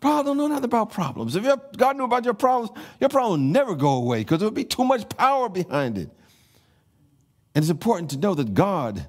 God 0.00 0.24
don't 0.24 0.36
know 0.36 0.46
nothing 0.46 0.64
about 0.64 0.90
problems. 0.90 1.36
If 1.36 1.44
God 1.76 1.96
knew 1.96 2.04
about 2.04 2.24
your 2.24 2.34
problems, 2.34 2.70
your 3.00 3.10
problem 3.10 3.40
will 3.40 3.48
never 3.48 3.74
go 3.74 3.96
away 3.96 4.20
because 4.20 4.38
there 4.38 4.46
would 4.46 4.54
be 4.54 4.64
too 4.64 4.84
much 4.84 5.08
power 5.08 5.48
behind 5.48 5.98
it. 5.98 6.10
And 7.54 7.62
it's 7.62 7.70
important 7.70 8.10
to 8.10 8.18
know 8.18 8.34
that 8.34 8.54
God 8.54 9.06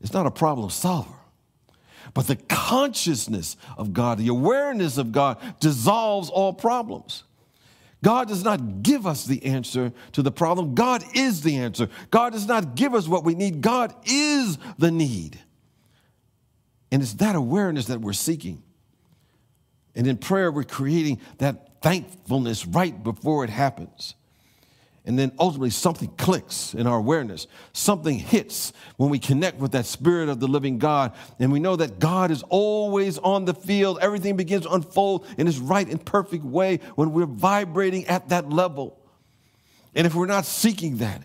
is 0.00 0.12
not 0.12 0.26
a 0.26 0.30
problem 0.30 0.70
solver, 0.70 1.14
but 2.14 2.26
the 2.26 2.36
consciousness 2.36 3.56
of 3.76 3.92
God, 3.92 4.18
the 4.18 4.28
awareness 4.28 4.98
of 4.98 5.12
God, 5.12 5.38
dissolves 5.60 6.28
all 6.28 6.52
problems. 6.52 7.24
God 8.02 8.26
does 8.26 8.42
not 8.42 8.82
give 8.82 9.06
us 9.06 9.24
the 9.24 9.44
answer 9.44 9.92
to 10.12 10.22
the 10.22 10.32
problem. 10.32 10.74
God 10.74 11.04
is 11.14 11.42
the 11.42 11.56
answer. 11.58 11.88
God 12.10 12.32
does 12.32 12.48
not 12.48 12.74
give 12.74 12.94
us 12.94 13.06
what 13.06 13.22
we 13.22 13.34
need. 13.36 13.60
God 13.60 13.94
is 14.04 14.58
the 14.76 14.90
need. 14.90 15.38
And 16.90 17.00
it's 17.00 17.14
that 17.14 17.36
awareness 17.36 17.86
that 17.86 18.00
we're 18.00 18.12
seeking. 18.12 18.62
And 19.94 20.06
in 20.06 20.16
prayer, 20.16 20.50
we're 20.50 20.64
creating 20.64 21.20
that 21.38 21.80
thankfulness 21.80 22.66
right 22.66 23.02
before 23.02 23.44
it 23.44 23.50
happens. 23.50 24.14
And 25.04 25.18
then 25.18 25.32
ultimately, 25.36 25.70
something 25.70 26.08
clicks 26.16 26.74
in 26.74 26.86
our 26.86 26.98
awareness. 26.98 27.48
Something 27.72 28.18
hits 28.18 28.72
when 28.96 29.10
we 29.10 29.18
connect 29.18 29.58
with 29.58 29.72
that 29.72 29.84
Spirit 29.84 30.28
of 30.28 30.38
the 30.38 30.46
living 30.46 30.78
God. 30.78 31.12
And 31.40 31.50
we 31.50 31.58
know 31.58 31.74
that 31.74 31.98
God 31.98 32.30
is 32.30 32.44
always 32.44 33.18
on 33.18 33.44
the 33.44 33.54
field. 33.54 33.98
Everything 34.00 34.36
begins 34.36 34.64
to 34.64 34.72
unfold 34.72 35.26
in 35.36 35.46
His 35.46 35.58
right 35.58 35.88
and 35.88 36.04
perfect 36.04 36.44
way 36.44 36.78
when 36.94 37.12
we're 37.12 37.26
vibrating 37.26 38.06
at 38.06 38.28
that 38.28 38.50
level. 38.50 38.96
And 39.92 40.06
if 40.06 40.14
we're 40.14 40.26
not 40.26 40.46
seeking 40.46 40.98
that, 40.98 41.24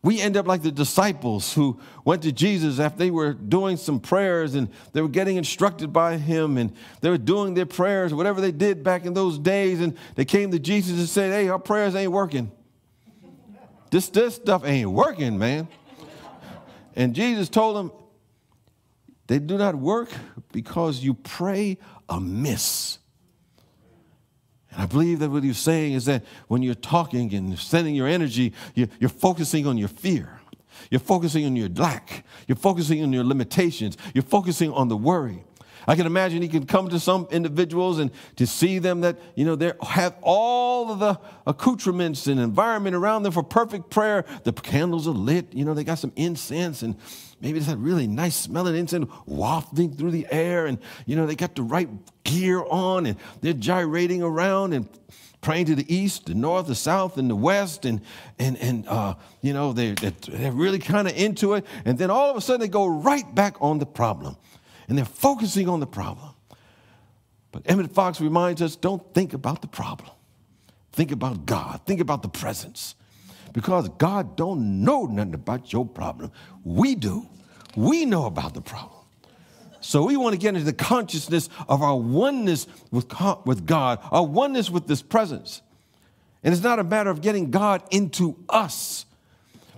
we 0.00 0.20
end 0.20 0.36
up 0.36 0.46
like 0.46 0.62
the 0.62 0.70
disciples 0.70 1.52
who 1.54 1.80
went 2.04 2.22
to 2.22 2.30
Jesus 2.30 2.78
after 2.78 2.98
they 2.98 3.10
were 3.10 3.32
doing 3.32 3.76
some 3.76 3.98
prayers 3.98 4.54
and 4.54 4.68
they 4.92 5.02
were 5.02 5.08
getting 5.08 5.36
instructed 5.36 5.92
by 5.92 6.18
him 6.18 6.56
and 6.56 6.72
they 7.00 7.10
were 7.10 7.18
doing 7.18 7.54
their 7.54 7.66
prayers, 7.66 8.14
whatever 8.14 8.40
they 8.40 8.52
did 8.52 8.84
back 8.84 9.04
in 9.04 9.12
those 9.12 9.40
days. 9.40 9.80
And 9.80 9.96
they 10.14 10.24
came 10.24 10.52
to 10.52 10.60
Jesus 10.60 10.98
and 10.98 11.08
said, 11.08 11.32
Hey, 11.32 11.48
our 11.48 11.58
prayers 11.58 11.96
ain't 11.96 12.12
working. 12.12 12.52
This, 13.90 14.08
this 14.08 14.36
stuff 14.36 14.64
ain't 14.64 14.90
working, 14.90 15.38
man. 15.38 15.68
And 16.94 17.14
Jesus 17.14 17.48
told 17.48 17.76
them, 17.76 17.92
they 19.28 19.38
do 19.38 19.58
not 19.58 19.74
work 19.74 20.10
because 20.52 21.00
you 21.00 21.14
pray 21.14 21.78
amiss. 22.08 22.98
And 24.70 24.82
I 24.82 24.86
believe 24.86 25.18
that 25.20 25.30
what 25.30 25.44
he's 25.44 25.58
saying 25.58 25.92
is 25.92 26.06
that 26.06 26.24
when 26.48 26.62
you're 26.62 26.74
talking 26.74 27.32
and 27.34 27.58
sending 27.58 27.94
your 27.94 28.08
energy, 28.08 28.52
you're, 28.74 28.88
you're 28.98 29.10
focusing 29.10 29.66
on 29.66 29.78
your 29.78 29.88
fear. 29.88 30.40
You're 30.90 31.00
focusing 31.00 31.44
on 31.44 31.56
your 31.56 31.68
lack. 31.68 32.24
You're 32.46 32.56
focusing 32.56 33.02
on 33.02 33.12
your 33.12 33.24
limitations. 33.24 33.96
You're 34.14 34.22
focusing 34.22 34.72
on 34.72 34.88
the 34.88 34.96
worry. 34.96 35.44
I 35.86 35.96
can 35.96 36.06
imagine 36.06 36.42
he 36.42 36.48
can 36.48 36.66
come 36.66 36.88
to 36.88 36.98
some 36.98 37.28
individuals 37.30 37.98
and 37.98 38.10
to 38.36 38.46
see 38.46 38.78
them 38.78 39.02
that, 39.02 39.18
you 39.34 39.44
know, 39.44 39.56
they 39.56 39.72
have 39.82 40.16
all 40.22 40.90
of 40.90 40.98
the 40.98 41.18
accoutrements 41.46 42.26
and 42.26 42.40
environment 42.40 42.96
around 42.96 43.22
them 43.22 43.32
for 43.32 43.42
perfect 43.42 43.90
prayer. 43.90 44.24
The 44.44 44.52
candles 44.52 45.06
are 45.06 45.12
lit, 45.12 45.52
you 45.52 45.64
know, 45.64 45.74
they 45.74 45.84
got 45.84 45.98
some 45.98 46.12
incense 46.16 46.82
and 46.82 46.96
maybe 47.40 47.58
it's 47.58 47.68
that 47.68 47.78
really 47.78 48.06
nice 48.06 48.36
smelling 48.36 48.76
incense 48.76 49.10
wafting 49.26 49.94
through 49.94 50.10
the 50.10 50.26
air 50.30 50.66
and, 50.66 50.78
you 51.06 51.16
know, 51.16 51.26
they 51.26 51.36
got 51.36 51.54
the 51.54 51.62
right 51.62 51.88
gear 52.24 52.62
on 52.68 53.06
and 53.06 53.16
they're 53.40 53.52
gyrating 53.52 54.22
around 54.22 54.72
and 54.72 54.88
praying 55.40 55.66
to 55.66 55.74
the 55.74 55.94
east, 55.94 56.26
the 56.26 56.34
north, 56.34 56.66
the 56.66 56.74
south, 56.74 57.16
and 57.16 57.30
the 57.30 57.36
west, 57.36 57.84
and 57.84 58.00
and 58.38 58.56
and 58.58 58.86
uh, 58.88 59.14
you 59.40 59.52
know 59.52 59.72
they're 59.72 59.94
they're 59.94 60.52
really 60.52 60.78
kind 60.78 61.08
of 61.08 61.16
into 61.16 61.54
it, 61.54 61.64
and 61.84 61.98
then 61.98 62.10
all 62.10 62.30
of 62.30 62.36
a 62.36 62.40
sudden 62.40 62.60
they 62.60 62.68
go 62.68 62.86
right 62.86 63.34
back 63.34 63.56
on 63.60 63.78
the 63.78 63.86
problem 63.86 64.36
and 64.88 64.96
they're 64.96 65.04
focusing 65.04 65.68
on 65.68 65.80
the 65.80 65.86
problem. 65.86 66.34
But 67.52 67.62
Emmett 67.66 67.92
Fox 67.92 68.20
reminds 68.20 68.60
us 68.62 68.76
don't 68.76 69.02
think 69.14 69.32
about 69.32 69.62
the 69.62 69.68
problem. 69.68 70.10
Think 70.92 71.12
about 71.12 71.46
God. 71.46 71.80
Think 71.86 72.00
about 72.00 72.22
the 72.22 72.28
presence. 72.28 72.94
Because 73.52 73.88
God 73.90 74.36
don't 74.36 74.82
know 74.82 75.06
nothing 75.06 75.34
about 75.34 75.72
your 75.72 75.86
problem. 75.86 76.32
We 76.64 76.94
do. 76.94 77.28
We 77.76 78.04
know 78.04 78.26
about 78.26 78.54
the 78.54 78.60
problem. 78.60 78.98
So 79.80 80.04
we 80.04 80.16
want 80.16 80.34
to 80.34 80.38
get 80.38 80.54
into 80.54 80.64
the 80.64 80.72
consciousness 80.72 81.48
of 81.68 81.82
our 81.82 81.96
oneness 81.96 82.66
with, 82.90 83.06
with 83.46 83.64
God, 83.64 84.00
our 84.10 84.26
oneness 84.26 84.70
with 84.70 84.86
this 84.86 85.02
presence. 85.02 85.62
And 86.42 86.52
it's 86.52 86.62
not 86.62 86.78
a 86.78 86.84
matter 86.84 87.10
of 87.10 87.20
getting 87.20 87.50
God 87.50 87.82
into 87.90 88.36
us 88.48 89.06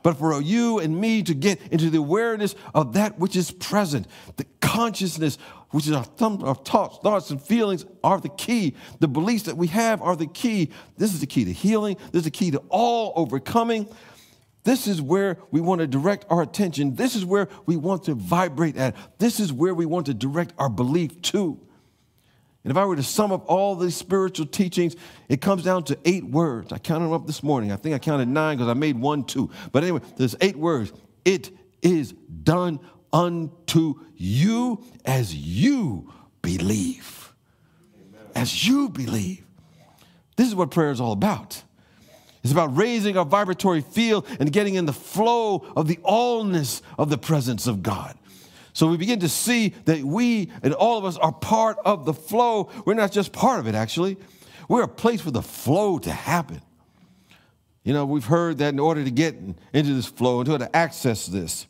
but 0.02 0.18
for 0.18 0.40
you 0.40 0.78
and 0.78 1.00
me 1.00 1.22
to 1.22 1.34
get 1.34 1.60
into 1.70 1.90
the 1.90 1.98
awareness 1.98 2.54
of 2.74 2.94
that 2.94 3.18
which 3.18 3.36
is 3.36 3.50
present, 3.50 4.06
the 4.36 4.46
consciousness, 4.60 5.38
which 5.70 5.86
is 5.86 5.92
our, 5.92 6.04
thumb, 6.04 6.42
our 6.44 6.54
thoughts, 6.54 6.98
thoughts 6.98 7.30
and 7.30 7.42
feelings, 7.42 7.84
are 8.02 8.20
the 8.20 8.28
key. 8.28 8.74
The 8.98 9.08
beliefs 9.08 9.44
that 9.44 9.56
we 9.56 9.68
have 9.68 10.02
are 10.02 10.16
the 10.16 10.26
key. 10.26 10.70
This 10.96 11.12
is 11.12 11.20
the 11.20 11.26
key 11.26 11.44
to 11.44 11.52
healing. 11.52 11.96
This 12.12 12.20
is 12.20 12.24
the 12.24 12.30
key 12.30 12.50
to 12.52 12.62
all 12.68 13.12
overcoming. 13.16 13.88
This 14.62 14.86
is 14.86 15.00
where 15.00 15.38
we 15.50 15.60
want 15.60 15.80
to 15.80 15.86
direct 15.86 16.26
our 16.28 16.42
attention. 16.42 16.94
This 16.94 17.14
is 17.14 17.24
where 17.24 17.48
we 17.66 17.76
want 17.76 18.04
to 18.04 18.14
vibrate 18.14 18.76
at. 18.76 18.94
This 19.18 19.40
is 19.40 19.52
where 19.52 19.74
we 19.74 19.86
want 19.86 20.06
to 20.06 20.14
direct 20.14 20.52
our 20.58 20.68
belief 20.68 21.22
to. 21.22 21.58
And 22.62 22.70
if 22.70 22.76
I 22.76 22.84
were 22.84 22.96
to 22.96 23.02
sum 23.02 23.32
up 23.32 23.44
all 23.48 23.74
these 23.74 23.96
spiritual 23.96 24.46
teachings, 24.46 24.94
it 25.28 25.40
comes 25.40 25.64
down 25.64 25.84
to 25.84 25.98
eight 26.04 26.24
words. 26.24 26.72
I 26.72 26.78
counted 26.78 27.06
them 27.06 27.14
up 27.14 27.26
this 27.26 27.42
morning. 27.42 27.72
I 27.72 27.76
think 27.76 27.94
I 27.94 27.98
counted 27.98 28.28
nine 28.28 28.58
because 28.58 28.68
I 28.68 28.74
made 28.74 28.98
one, 28.98 29.24
two. 29.24 29.50
But 29.72 29.82
anyway, 29.82 30.00
there's 30.16 30.36
eight 30.42 30.56
words. 30.56 30.92
It 31.24 31.50
is 31.80 32.12
done 32.42 32.80
unto 33.12 33.94
you 34.14 34.84
as 35.06 35.34
you 35.34 36.12
believe. 36.42 37.32
As 38.34 38.66
you 38.66 38.90
believe. 38.90 39.44
This 40.36 40.46
is 40.46 40.54
what 40.54 40.70
prayer 40.70 40.90
is 40.90 41.00
all 41.00 41.12
about. 41.12 41.62
It's 42.42 42.52
about 42.52 42.76
raising 42.76 43.16
our 43.18 43.24
vibratory 43.24 43.82
field 43.82 44.26
and 44.38 44.50
getting 44.52 44.74
in 44.74 44.86
the 44.86 44.92
flow 44.92 45.66
of 45.76 45.88
the 45.88 45.96
allness 45.96 46.80
of 46.98 47.10
the 47.10 47.18
presence 47.18 47.66
of 47.66 47.82
God. 47.82 48.16
So 48.72 48.86
we 48.86 48.96
begin 48.96 49.20
to 49.20 49.28
see 49.28 49.74
that 49.84 50.02
we 50.02 50.50
and 50.62 50.74
all 50.74 50.98
of 50.98 51.04
us 51.04 51.16
are 51.16 51.32
part 51.32 51.78
of 51.84 52.04
the 52.04 52.14
flow. 52.14 52.70
We're 52.84 52.94
not 52.94 53.12
just 53.12 53.32
part 53.32 53.60
of 53.60 53.66
it, 53.66 53.74
actually. 53.74 54.16
We're 54.68 54.82
a 54.82 54.88
place 54.88 55.20
for 55.20 55.30
the 55.30 55.42
flow 55.42 55.98
to 55.98 56.12
happen. 56.12 56.62
You 57.82 57.92
know, 57.92 58.04
we've 58.04 58.24
heard 58.24 58.58
that 58.58 58.74
in 58.74 58.78
order 58.78 59.02
to 59.02 59.10
get 59.10 59.34
into 59.72 59.94
this 59.94 60.06
flow, 60.06 60.40
in 60.40 60.48
order 60.48 60.66
to 60.66 60.76
access 60.76 61.26
this, 61.26 61.66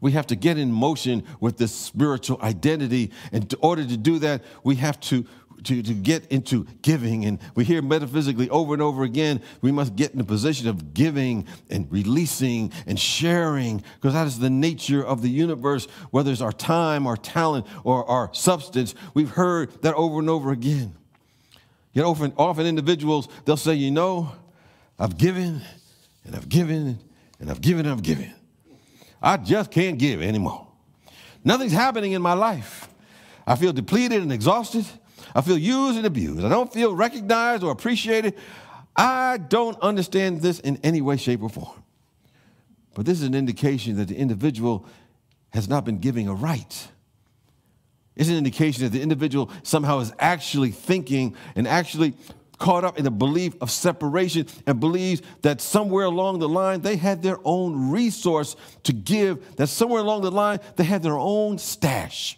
we 0.00 0.12
have 0.12 0.26
to 0.28 0.36
get 0.36 0.58
in 0.58 0.72
motion 0.72 1.24
with 1.40 1.58
this 1.58 1.74
spiritual 1.74 2.40
identity. 2.42 3.10
And 3.32 3.52
in 3.52 3.58
order 3.60 3.84
to 3.84 3.96
do 3.96 4.18
that, 4.20 4.42
we 4.62 4.76
have 4.76 4.98
to 5.00 5.26
to, 5.64 5.82
to 5.82 5.94
get 5.94 6.26
into 6.26 6.66
giving. 6.82 7.24
And 7.24 7.38
we 7.54 7.64
hear 7.64 7.82
metaphysically 7.82 8.48
over 8.50 8.72
and 8.72 8.82
over 8.82 9.04
again, 9.04 9.40
we 9.60 9.72
must 9.72 9.96
get 9.96 10.12
in 10.12 10.18
the 10.18 10.24
position 10.24 10.68
of 10.68 10.94
giving 10.94 11.46
and 11.70 11.90
releasing 11.90 12.72
and 12.86 12.98
sharing, 12.98 13.82
because 13.96 14.14
that 14.14 14.26
is 14.26 14.38
the 14.38 14.50
nature 14.50 15.04
of 15.04 15.22
the 15.22 15.28
universe, 15.28 15.86
whether 16.10 16.30
it's 16.30 16.40
our 16.40 16.52
time, 16.52 17.06
our 17.06 17.16
talent, 17.16 17.66
or 17.84 18.08
our 18.08 18.30
substance. 18.32 18.94
We've 19.14 19.30
heard 19.30 19.82
that 19.82 19.94
over 19.94 20.18
and 20.18 20.30
over 20.30 20.52
again. 20.52 20.94
Yet 21.92 22.04
often, 22.04 22.32
often 22.36 22.66
individuals, 22.66 23.28
they'll 23.44 23.56
say, 23.56 23.74
you 23.74 23.90
know, 23.90 24.32
I've 24.98 25.16
given 25.16 25.62
and 26.24 26.36
I've 26.36 26.48
given 26.48 26.98
and 27.40 27.50
I've 27.50 27.60
given 27.60 27.86
and 27.86 27.92
I've 27.92 28.02
given. 28.02 28.32
I 29.20 29.36
just 29.36 29.70
can't 29.70 29.98
give 29.98 30.22
anymore. 30.22 30.66
Nothing's 31.44 31.72
happening 31.72 32.12
in 32.12 32.22
my 32.22 32.34
life. 32.34 32.88
I 33.46 33.56
feel 33.56 33.72
depleted 33.72 34.22
and 34.22 34.32
exhausted. 34.32 34.84
I 35.34 35.40
feel 35.40 35.58
used 35.58 35.96
and 35.96 36.06
abused. 36.06 36.44
I 36.44 36.48
don't 36.48 36.72
feel 36.72 36.94
recognized 36.94 37.62
or 37.62 37.70
appreciated. 37.70 38.34
I 38.96 39.38
don't 39.38 39.78
understand 39.80 40.42
this 40.42 40.60
in 40.60 40.78
any 40.82 41.00
way, 41.00 41.16
shape, 41.16 41.42
or 41.42 41.48
form. 41.48 41.82
But 42.94 43.06
this 43.06 43.20
is 43.20 43.26
an 43.26 43.34
indication 43.34 43.96
that 43.96 44.08
the 44.08 44.16
individual 44.16 44.86
has 45.50 45.68
not 45.68 45.84
been 45.84 45.98
giving 45.98 46.28
a 46.28 46.34
right. 46.34 46.88
It's 48.16 48.28
an 48.28 48.36
indication 48.36 48.82
that 48.82 48.90
the 48.90 49.00
individual 49.00 49.50
somehow 49.62 50.00
is 50.00 50.12
actually 50.18 50.72
thinking 50.72 51.36
and 51.54 51.68
actually 51.68 52.14
caught 52.58 52.82
up 52.82 52.98
in 52.98 53.04
the 53.04 53.10
belief 53.10 53.54
of 53.60 53.70
separation 53.70 54.46
and 54.66 54.80
believes 54.80 55.22
that 55.42 55.60
somewhere 55.60 56.04
along 56.04 56.40
the 56.40 56.48
line 56.48 56.80
they 56.80 56.96
had 56.96 57.22
their 57.22 57.38
own 57.44 57.90
resource 57.90 58.56
to 58.82 58.92
give, 58.92 59.56
that 59.56 59.68
somewhere 59.68 60.00
along 60.00 60.22
the 60.22 60.30
line 60.32 60.58
they 60.74 60.82
had 60.82 61.04
their 61.04 61.16
own 61.16 61.56
stash 61.56 62.36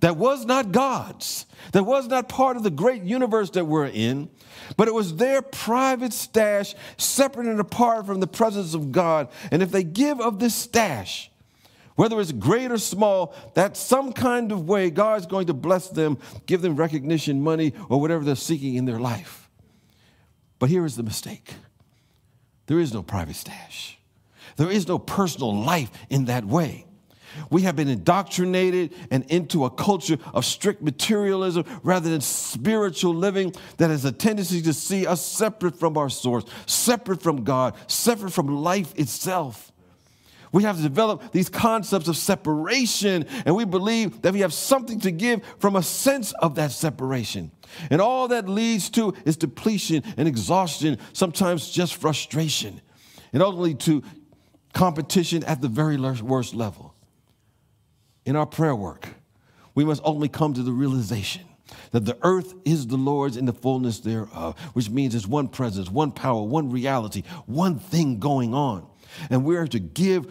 that 0.00 0.16
was 0.16 0.44
not 0.44 0.72
God's, 0.72 1.46
that 1.72 1.84
was 1.84 2.06
not 2.06 2.28
part 2.28 2.56
of 2.56 2.62
the 2.62 2.70
great 2.70 3.02
universe 3.02 3.50
that 3.50 3.64
we're 3.64 3.86
in, 3.86 4.30
but 4.76 4.88
it 4.88 4.94
was 4.94 5.16
their 5.16 5.42
private 5.42 6.12
stash, 6.12 6.74
separate 6.96 7.46
and 7.46 7.60
apart 7.60 8.06
from 8.06 8.20
the 8.20 8.26
presence 8.26 8.74
of 8.74 8.92
God. 8.92 9.28
And 9.50 9.62
if 9.62 9.70
they 9.70 9.82
give 9.82 10.20
of 10.20 10.38
this 10.38 10.54
stash, 10.54 11.30
whether 11.96 12.20
it's 12.20 12.30
great 12.30 12.70
or 12.70 12.78
small, 12.78 13.34
that 13.54 13.76
some 13.76 14.12
kind 14.12 14.52
of 14.52 14.68
way 14.68 14.88
God's 14.88 15.26
going 15.26 15.48
to 15.48 15.54
bless 15.54 15.88
them, 15.88 16.18
give 16.46 16.62
them 16.62 16.76
recognition, 16.76 17.42
money, 17.42 17.72
or 17.88 18.00
whatever 18.00 18.24
they're 18.24 18.36
seeking 18.36 18.76
in 18.76 18.84
their 18.84 19.00
life. 19.00 19.50
But 20.60 20.70
here 20.70 20.84
is 20.84 20.96
the 20.96 21.02
mistake 21.02 21.54
there 22.66 22.78
is 22.78 22.92
no 22.92 23.02
private 23.02 23.34
stash, 23.34 23.98
there 24.56 24.70
is 24.70 24.86
no 24.86 24.98
personal 24.98 25.56
life 25.56 25.90
in 26.08 26.26
that 26.26 26.44
way. 26.44 26.87
We 27.50 27.62
have 27.62 27.76
been 27.76 27.88
indoctrinated 27.88 28.94
and 29.10 29.24
into 29.30 29.64
a 29.64 29.70
culture 29.70 30.18
of 30.34 30.44
strict 30.44 30.82
materialism 30.82 31.64
rather 31.82 32.10
than 32.10 32.20
spiritual 32.20 33.14
living 33.14 33.54
that 33.78 33.90
has 33.90 34.04
a 34.04 34.12
tendency 34.12 34.62
to 34.62 34.72
see 34.72 35.06
us 35.06 35.24
separate 35.24 35.78
from 35.78 35.96
our 35.96 36.10
source, 36.10 36.44
separate 36.66 37.22
from 37.22 37.44
God, 37.44 37.74
separate 37.86 38.32
from 38.32 38.48
life 38.48 38.92
itself. 38.96 39.72
We 40.52 40.62
have 40.62 40.76
to 40.76 40.82
develop 40.82 41.32
these 41.32 41.48
concepts 41.48 42.08
of 42.08 42.16
separation, 42.16 43.26
and 43.44 43.54
we 43.54 43.64
believe 43.64 44.22
that 44.22 44.32
we 44.32 44.40
have 44.40 44.54
something 44.54 45.00
to 45.00 45.10
give 45.10 45.42
from 45.58 45.76
a 45.76 45.82
sense 45.82 46.32
of 46.32 46.54
that 46.54 46.72
separation. 46.72 47.50
And 47.90 48.00
all 48.00 48.28
that 48.28 48.48
leads 48.48 48.88
to 48.90 49.14
is 49.26 49.36
depletion 49.36 50.02
and 50.16 50.26
exhaustion, 50.26 50.98
sometimes 51.12 51.70
just 51.70 51.96
frustration, 51.96 52.80
and 53.32 53.42
ultimately 53.42 53.74
to 53.74 54.02
competition 54.72 55.44
at 55.44 55.60
the 55.60 55.68
very 55.68 55.98
worst 55.98 56.54
level. 56.54 56.87
In 58.28 58.36
our 58.36 58.44
prayer 58.44 58.76
work, 58.76 59.08
we 59.74 59.86
must 59.86 60.02
only 60.04 60.28
come 60.28 60.52
to 60.52 60.62
the 60.62 60.70
realization 60.70 61.46
that 61.92 62.04
the 62.04 62.18
earth 62.20 62.52
is 62.66 62.86
the 62.86 62.98
Lord's 62.98 63.38
in 63.38 63.46
the 63.46 63.54
fullness 63.54 64.00
thereof, 64.00 64.60
which 64.74 64.90
means 64.90 65.14
it's 65.14 65.26
one 65.26 65.48
presence, 65.48 65.88
one 65.88 66.12
power, 66.12 66.42
one 66.42 66.70
reality, 66.70 67.22
one 67.46 67.78
thing 67.78 68.18
going 68.18 68.52
on. 68.52 68.86
And 69.30 69.46
we 69.46 69.56
are 69.56 69.66
to 69.68 69.78
give 69.78 70.30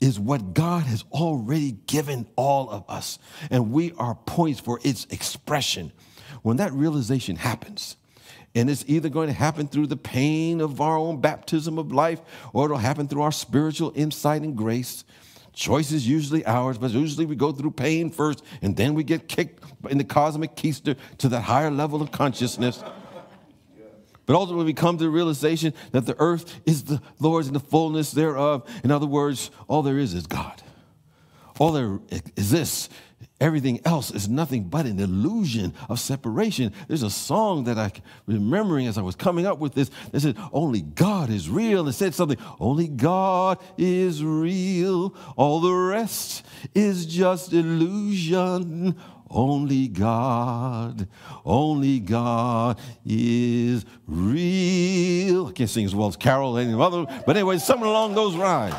is 0.00 0.18
what 0.18 0.52
God 0.52 0.82
has 0.82 1.04
already 1.12 1.70
given 1.86 2.26
all 2.34 2.68
of 2.68 2.84
us. 2.88 3.20
And 3.52 3.70
we 3.70 3.92
are 3.98 4.16
points 4.26 4.58
for 4.58 4.80
its 4.82 5.06
expression. 5.10 5.92
When 6.42 6.56
that 6.56 6.72
realization 6.72 7.36
happens, 7.36 7.96
and 8.52 8.68
it's 8.68 8.84
either 8.88 9.08
going 9.08 9.28
to 9.28 9.32
happen 9.32 9.68
through 9.68 9.86
the 9.86 9.96
pain 9.96 10.60
of 10.60 10.80
our 10.80 10.96
own 10.96 11.20
baptism 11.20 11.78
of 11.78 11.92
life, 11.92 12.20
or 12.52 12.64
it'll 12.64 12.78
happen 12.78 13.06
through 13.06 13.22
our 13.22 13.30
spiritual 13.30 13.92
insight 13.94 14.42
and 14.42 14.56
grace. 14.56 15.04
Choice 15.52 15.92
is 15.92 16.08
usually 16.08 16.44
ours, 16.46 16.78
but 16.78 16.90
usually 16.92 17.26
we 17.26 17.36
go 17.36 17.52
through 17.52 17.72
pain 17.72 18.10
first, 18.10 18.42
and 18.62 18.76
then 18.76 18.94
we 18.94 19.04
get 19.04 19.28
kicked 19.28 19.62
in 19.90 19.98
the 19.98 20.04
cosmic 20.04 20.56
keister 20.56 20.96
to 21.18 21.28
that 21.28 21.42
higher 21.42 21.70
level 21.70 22.00
of 22.00 22.10
consciousness. 22.10 22.82
But 24.24 24.36
ultimately, 24.36 24.66
we 24.66 24.72
come 24.72 24.98
to 24.98 25.04
the 25.04 25.10
realization 25.10 25.74
that 25.90 26.06
the 26.06 26.16
earth 26.18 26.60
is 26.64 26.84
the 26.84 27.02
Lord's 27.18 27.48
and 27.48 27.56
the 27.56 27.60
fullness 27.60 28.12
thereof. 28.12 28.66
In 28.84 28.90
other 28.90 29.06
words, 29.06 29.50
all 29.68 29.82
there 29.82 29.98
is 29.98 30.14
is 30.14 30.26
God. 30.26 30.62
All 31.58 31.72
there 31.72 32.00
exists, 32.10 32.88
everything 33.40 33.80
else 33.84 34.10
is 34.10 34.28
nothing 34.28 34.64
but 34.64 34.86
an 34.86 34.98
illusion 35.00 35.74
of 35.88 36.00
separation. 36.00 36.72
There's 36.88 37.02
a 37.02 37.10
song 37.10 37.64
that 37.64 37.78
I 37.78 37.92
remembering 38.26 38.86
as 38.86 38.96
I 38.96 39.02
was 39.02 39.16
coming 39.16 39.46
up 39.46 39.58
with 39.58 39.74
this 39.74 39.90
that 40.12 40.20
said, 40.20 40.36
Only 40.52 40.80
God 40.80 41.28
is 41.30 41.50
real. 41.50 41.88
It 41.88 41.92
said 41.92 42.14
something, 42.14 42.38
Only 42.60 42.88
God 42.88 43.58
is 43.76 44.24
real. 44.24 45.14
All 45.36 45.60
the 45.60 45.72
rest 45.72 46.46
is 46.74 47.06
just 47.06 47.52
illusion. 47.52 48.96
Only 49.34 49.88
God, 49.88 51.08
only 51.46 52.00
God 52.00 52.78
is 53.06 53.86
real. 54.06 55.46
I 55.46 55.52
can't 55.52 55.70
sing 55.70 55.86
as 55.86 55.94
well 55.94 56.08
as 56.08 56.16
Carol 56.16 56.58
or 56.58 56.60
any 56.60 56.74
other, 56.74 57.06
but 57.24 57.36
anyway, 57.36 57.56
something 57.56 57.88
along 57.88 58.14
those 58.14 58.34
lines. 58.34 58.74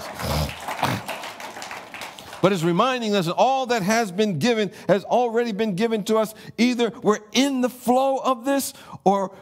But 2.43 2.51
it's 2.51 2.61
reminding 2.61 3.15
us 3.15 3.27
that 3.27 3.35
all 3.35 3.67
that 3.67 3.83
has 3.83 4.11
been 4.11 4.37
given 4.37 4.69
has 4.89 5.05
already 5.05 5.53
been 5.53 5.75
given 5.75 6.03
to 6.03 6.17
us. 6.17 6.35
Either 6.57 6.91
we're 7.01 7.21
in 7.31 7.61
the 7.61 7.69
flow 7.69 8.17
of 8.17 8.43
this 8.43 8.73
or 9.05 9.33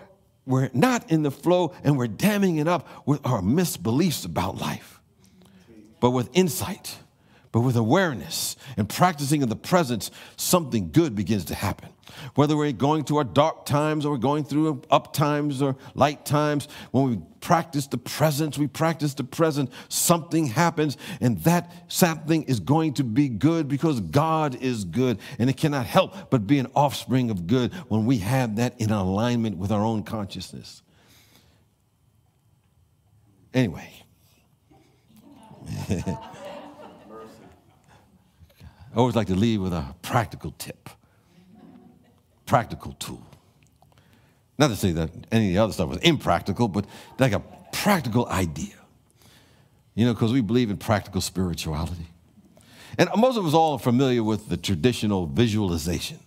we're 0.46 0.70
not 0.76 1.12
in 1.12 1.24
the 1.24 1.32
flow 1.32 1.74
and 1.84 1.98
we're 1.98 2.06
damming 2.06 2.58
it 2.58 2.68
up 2.68 2.88
with 3.08 3.26
our 3.26 3.42
misbeliefs 3.42 4.24
about 4.24 4.58
life. 4.58 5.02
But 6.00 6.12
with 6.12 6.30
insight, 6.34 7.00
but 7.52 7.62
with 7.62 7.76
awareness 7.76 8.56
and 8.78 8.88
practicing 8.88 9.42
in 9.42 9.50
the 9.50 9.56
presence, 9.56 10.10
something 10.38 10.92
good 10.92 11.16
begins 11.16 11.46
to 11.46 11.56
happen. 11.56 11.90
Whether 12.36 12.56
we're 12.56 12.72
going 12.72 13.04
through 13.04 13.18
our 13.18 13.24
dark 13.24 13.66
times 13.66 14.06
or 14.06 14.12
we're 14.12 14.18
going 14.18 14.44
through 14.44 14.82
up 14.90 15.14
times 15.14 15.62
or 15.62 15.76
light 15.94 16.26
times, 16.26 16.68
when 16.92 17.10
we 17.10 17.20
practice 17.42 17.88
the 17.88 17.98
presence, 17.98 18.58
we 18.58 18.68
practice 18.68 19.14
the 19.14 19.24
present, 19.24 19.72
something 19.90 20.48
happens, 20.48 20.98
and 21.20 21.40
that 21.44 21.72
something 21.88 22.44
is 22.44 22.60
going 22.60 22.94
to 22.96 23.04
be 23.04 23.28
good 23.28 23.68
because 23.68 24.00
God 24.00 24.56
is 24.62 24.86
good, 24.86 25.20
and 25.40 25.50
it 25.50 25.58
cannot 25.58 25.86
help 25.86 26.30
but 26.30 26.48
be 26.48 26.60
an 26.60 26.68
offspring 26.76 27.30
of 27.30 27.48
good 27.48 27.74
when 27.90 28.06
we 28.06 28.20
have 28.20 28.58
that 28.58 28.80
in 28.80 28.92
alignment 28.92 29.58
with 29.58 29.72
our 29.72 29.84
own 29.84 30.04
consciousness. 30.04 30.82
Anyway. 33.54 33.90
I 38.94 38.98
always 38.98 39.16
like 39.16 39.28
to 39.28 39.36
leave 39.36 39.62
with 39.62 39.74
a 39.74 39.96
practical 40.02 40.54
tip, 40.58 40.90
practical 42.46 42.94
tool. 42.94 43.26
Not 44.58 44.68
to 44.68 44.76
say 44.76 44.92
that 44.92 45.10
any 45.32 45.48
of 45.50 45.54
the 45.54 45.64
other 45.64 45.74
stuff 45.74 45.90
was 45.90 45.98
impractical, 46.00 46.68
but 46.68 46.86
like 47.18 47.32
a 47.32 47.42
practical 47.72 48.28
idea. 48.28 48.76
You 49.96 50.06
know, 50.06 50.14
because 50.14 50.32
we 50.32 50.42
believe 50.42 50.70
in 50.70 50.78
practical 50.78 51.22
spirituality. 51.22 52.08
And 52.98 53.10
most 53.18 53.38
of 53.38 53.46
us 53.46 53.54
all 53.54 53.74
are 53.74 53.80
familiar 53.80 54.24
with 54.24 54.50
the 54.50 54.58
traditional 54.58 55.26
visualization. 55.26 56.20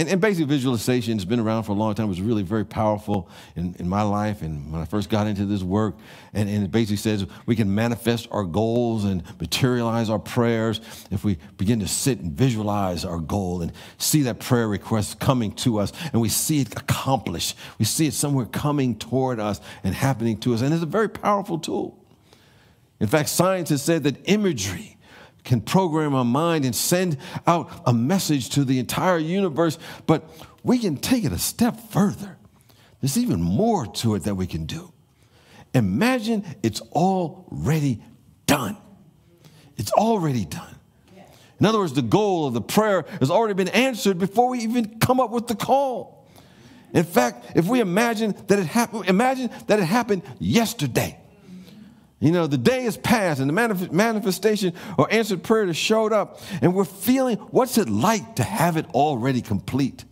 And, 0.00 0.08
and 0.08 0.18
basic 0.18 0.46
visualization 0.46 1.18
has 1.18 1.26
been 1.26 1.40
around 1.40 1.64
for 1.64 1.72
a 1.72 1.74
long 1.74 1.94
time. 1.94 2.06
It 2.06 2.08
was 2.08 2.22
really 2.22 2.42
very 2.42 2.64
powerful 2.64 3.28
in, 3.54 3.76
in 3.78 3.86
my 3.86 4.00
life 4.00 4.40
and 4.40 4.72
when 4.72 4.80
I 4.80 4.86
first 4.86 5.10
got 5.10 5.26
into 5.26 5.44
this 5.44 5.62
work. 5.62 5.94
And, 6.32 6.48
and 6.48 6.64
it 6.64 6.70
basically 6.70 6.96
says 6.96 7.26
we 7.44 7.54
can 7.54 7.74
manifest 7.74 8.26
our 8.30 8.44
goals 8.44 9.04
and 9.04 9.22
materialize 9.38 10.08
our 10.08 10.18
prayers 10.18 10.80
if 11.10 11.22
we 11.22 11.36
begin 11.58 11.80
to 11.80 11.86
sit 11.86 12.18
and 12.18 12.32
visualize 12.32 13.04
our 13.04 13.18
goal 13.18 13.60
and 13.60 13.74
see 13.98 14.22
that 14.22 14.40
prayer 14.40 14.68
request 14.68 15.20
coming 15.20 15.52
to 15.56 15.78
us 15.78 15.92
and 16.14 16.22
we 16.22 16.30
see 16.30 16.62
it 16.62 16.72
accomplished. 16.78 17.58
We 17.78 17.84
see 17.84 18.06
it 18.06 18.14
somewhere 18.14 18.46
coming 18.46 18.96
toward 18.96 19.38
us 19.38 19.60
and 19.84 19.94
happening 19.94 20.38
to 20.38 20.54
us. 20.54 20.62
And 20.62 20.72
it's 20.72 20.82
a 20.82 20.86
very 20.86 21.10
powerful 21.10 21.58
tool. 21.58 22.02
In 23.00 23.06
fact, 23.06 23.28
science 23.28 23.68
has 23.68 23.82
said 23.82 24.04
that 24.04 24.16
imagery 24.24 24.96
can 25.44 25.60
program 25.60 26.14
our 26.14 26.24
mind 26.24 26.64
and 26.64 26.74
send 26.74 27.16
out 27.46 27.70
a 27.86 27.92
message 27.92 28.50
to 28.50 28.64
the 28.64 28.78
entire 28.78 29.18
universe, 29.18 29.78
but 30.06 30.28
we 30.62 30.78
can 30.78 30.96
take 30.96 31.24
it 31.24 31.32
a 31.32 31.38
step 31.38 31.78
further. 31.90 32.38
There's 33.00 33.16
even 33.16 33.40
more 33.40 33.86
to 33.86 34.14
it 34.14 34.24
that 34.24 34.34
we 34.34 34.46
can 34.46 34.66
do. 34.66 34.92
Imagine 35.74 36.44
it's 36.62 36.80
already 36.92 38.02
done. 38.46 38.76
It's 39.76 39.92
already 39.92 40.44
done. 40.44 40.76
In 41.60 41.66
other 41.66 41.78
words, 41.78 41.92
the 41.92 42.02
goal 42.02 42.46
of 42.46 42.54
the 42.54 42.62
prayer 42.62 43.04
has 43.20 43.30
already 43.30 43.54
been 43.54 43.68
answered 43.68 44.18
before 44.18 44.48
we 44.48 44.60
even 44.60 44.98
come 44.98 45.20
up 45.20 45.30
with 45.30 45.46
the 45.46 45.54
call. 45.54 46.26
In 46.92 47.04
fact, 47.04 47.52
if 47.54 47.66
we 47.66 47.80
imagine 47.80 48.34
that 48.48 48.58
it 48.58 48.66
happened, 48.66 49.08
imagine 49.08 49.50
that 49.66 49.78
it 49.78 49.84
happened 49.84 50.22
yesterday. 50.38 51.19
You 52.20 52.32
know, 52.32 52.46
the 52.46 52.58
day 52.58 52.82
has 52.82 52.98
passed 52.98 53.40
and 53.40 53.48
the 53.48 53.54
manif- 53.54 53.90
manifestation 53.90 54.74
or 54.98 55.10
answered 55.10 55.42
prayer 55.42 55.66
has 55.66 55.76
showed 55.76 56.12
up, 56.12 56.38
and 56.60 56.74
we're 56.74 56.84
feeling 56.84 57.36
what's 57.36 57.78
it 57.78 57.88
like 57.88 58.36
to 58.36 58.42
have 58.42 58.76
it 58.76 58.86
already 58.90 59.40
complete? 59.40 60.04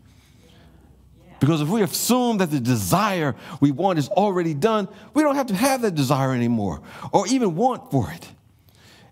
Because 1.39 1.61
if 1.61 1.69
we 1.69 1.83
assume 1.83 2.39
that 2.39 2.51
the 2.51 2.61
desire 2.61 3.37
we 3.61 3.71
want 3.71 3.99
is 3.99 4.09
already 4.09 4.55
done, 4.55 4.89
we 5.15 5.23
don't 5.23 5.37
have 5.37 5.47
to 5.49 5.55
have 5.55 5.83
that 5.83 5.95
desire 5.95 6.33
anymore 6.33 6.81
or 7.13 7.27
even 7.29 7.55
want 7.55 7.91
for 7.91 8.11
it. 8.11 8.27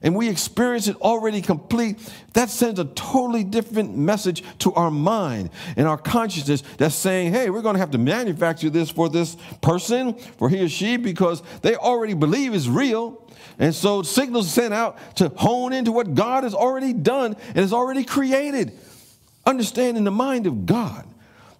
And 0.02 0.14
we 0.14 0.28
experience 0.28 0.88
it 0.88 0.96
already 1.00 1.40
complete, 1.40 1.98
that 2.34 2.50
sends 2.50 2.78
a 2.78 2.84
totally 2.84 3.44
different 3.44 3.96
message 3.96 4.44
to 4.58 4.72
our 4.74 4.90
mind 4.90 5.50
and 5.76 5.88
our 5.88 5.96
consciousness 5.96 6.62
that's 6.76 6.94
saying, 6.94 7.32
hey, 7.32 7.50
we're 7.50 7.62
going 7.62 7.74
to 7.74 7.80
have 7.80 7.92
to 7.92 7.98
manufacture 7.98 8.70
this 8.70 8.90
for 8.90 9.08
this 9.08 9.36
person, 9.62 10.14
for 10.14 10.48
he 10.48 10.62
or 10.62 10.68
she, 10.68 10.96
because 10.96 11.42
they 11.62 11.76
already 11.76 12.14
believe 12.14 12.54
it's 12.54 12.68
real. 12.68 13.22
And 13.58 13.74
so 13.74 14.02
signals 14.02 14.52
sent 14.52 14.74
out 14.74 14.98
to 15.16 15.30
hone 15.30 15.72
into 15.72 15.92
what 15.92 16.14
God 16.14 16.44
has 16.44 16.54
already 16.54 16.92
done 16.92 17.36
and 17.48 17.56
has 17.56 17.72
already 17.72 18.04
created. 18.04 18.78
Understanding 19.46 20.04
the 20.04 20.10
mind 20.10 20.46
of 20.46 20.66
God 20.66 21.06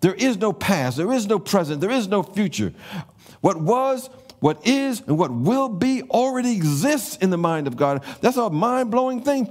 there 0.01 0.15
is 0.15 0.37
no 0.37 0.53
past, 0.53 0.97
there 0.97 1.13
is 1.13 1.27
no 1.27 1.39
present, 1.39 1.81
there 1.81 1.91
is 1.91 2.07
no 2.07 2.23
future. 2.23 2.73
What 3.41 3.61
was, 3.61 4.11
what 4.47 4.65
is, 4.65 5.01
and 5.09 5.19
what 5.19 5.33
will 5.33 5.69
be 5.69 6.05
already 6.05 6.53
exists 6.53 7.17
in 7.17 7.31
the 7.31 7.37
mind 7.37 7.67
of 7.67 7.77
God. 7.77 8.05
That's 8.21 8.37
a 8.37 8.49
mind 8.49 8.93
blowing 8.93 9.21
thing. 9.25 9.49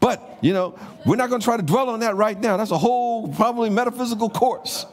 But, 0.00 0.36
you 0.42 0.52
know, 0.52 0.78
we're 1.06 1.16
not 1.16 1.30
going 1.30 1.40
to 1.40 1.44
try 1.46 1.56
to 1.56 1.62
dwell 1.62 1.88
on 1.88 2.00
that 2.00 2.14
right 2.14 2.38
now. 2.38 2.58
That's 2.58 2.70
a 2.70 2.76
whole, 2.76 3.28
probably 3.28 3.70
metaphysical 3.70 4.28
course. 4.28 4.84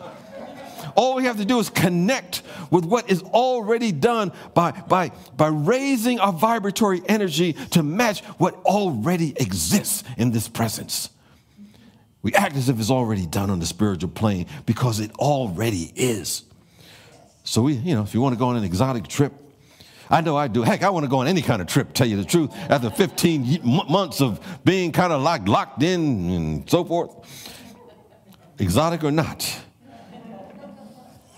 All 0.95 1.15
we 1.15 1.25
have 1.25 1.35
to 1.35 1.43
do 1.43 1.59
is 1.59 1.69
connect 1.69 2.43
with 2.69 2.85
what 2.85 3.11
is 3.11 3.23
already 3.23 3.91
done 3.91 4.31
by, 4.53 4.71
by, 4.71 5.11
by 5.35 5.47
raising 5.47 6.21
our 6.21 6.31
vibratory 6.31 7.01
energy 7.09 7.51
to 7.71 7.83
match 7.83 8.21
what 8.37 8.55
already 8.63 9.33
exists 9.35 10.05
in 10.15 10.31
this 10.31 10.47
presence. 10.47 11.09
We 12.21 12.33
act 12.35 12.55
as 12.55 12.69
if 12.69 12.79
it's 12.79 12.89
already 12.89 13.25
done 13.25 13.49
on 13.49 13.59
the 13.59 13.65
spiritual 13.65 14.11
plane 14.11 14.45
because 14.65 15.01
it 15.01 15.11
already 15.15 15.91
is. 15.93 16.43
So 17.51 17.61
we, 17.63 17.73
you 17.73 17.95
know, 17.95 18.01
if 18.01 18.13
you 18.13 18.21
want 18.21 18.33
to 18.33 18.39
go 18.39 18.47
on 18.47 18.55
an 18.55 18.63
exotic 18.63 19.09
trip, 19.09 19.33
I 20.09 20.21
know 20.21 20.37
I 20.37 20.47
do. 20.47 20.61
Heck, 20.61 20.83
I 20.83 20.89
want 20.89 21.03
to 21.03 21.09
go 21.09 21.17
on 21.17 21.27
any 21.27 21.41
kind 21.41 21.61
of 21.61 21.67
trip, 21.67 21.91
tell 21.91 22.07
you 22.07 22.15
the 22.15 22.23
truth, 22.23 22.49
after 22.69 22.89
15 22.89 23.59
months 23.89 24.21
of 24.21 24.39
being 24.63 24.93
kind 24.93 25.11
of 25.11 25.21
like 25.21 25.45
locked 25.49 25.83
in 25.83 26.29
and 26.29 26.69
so 26.69 26.85
forth. 26.85 27.11
Exotic 28.57 29.03
or 29.03 29.11
not. 29.11 29.53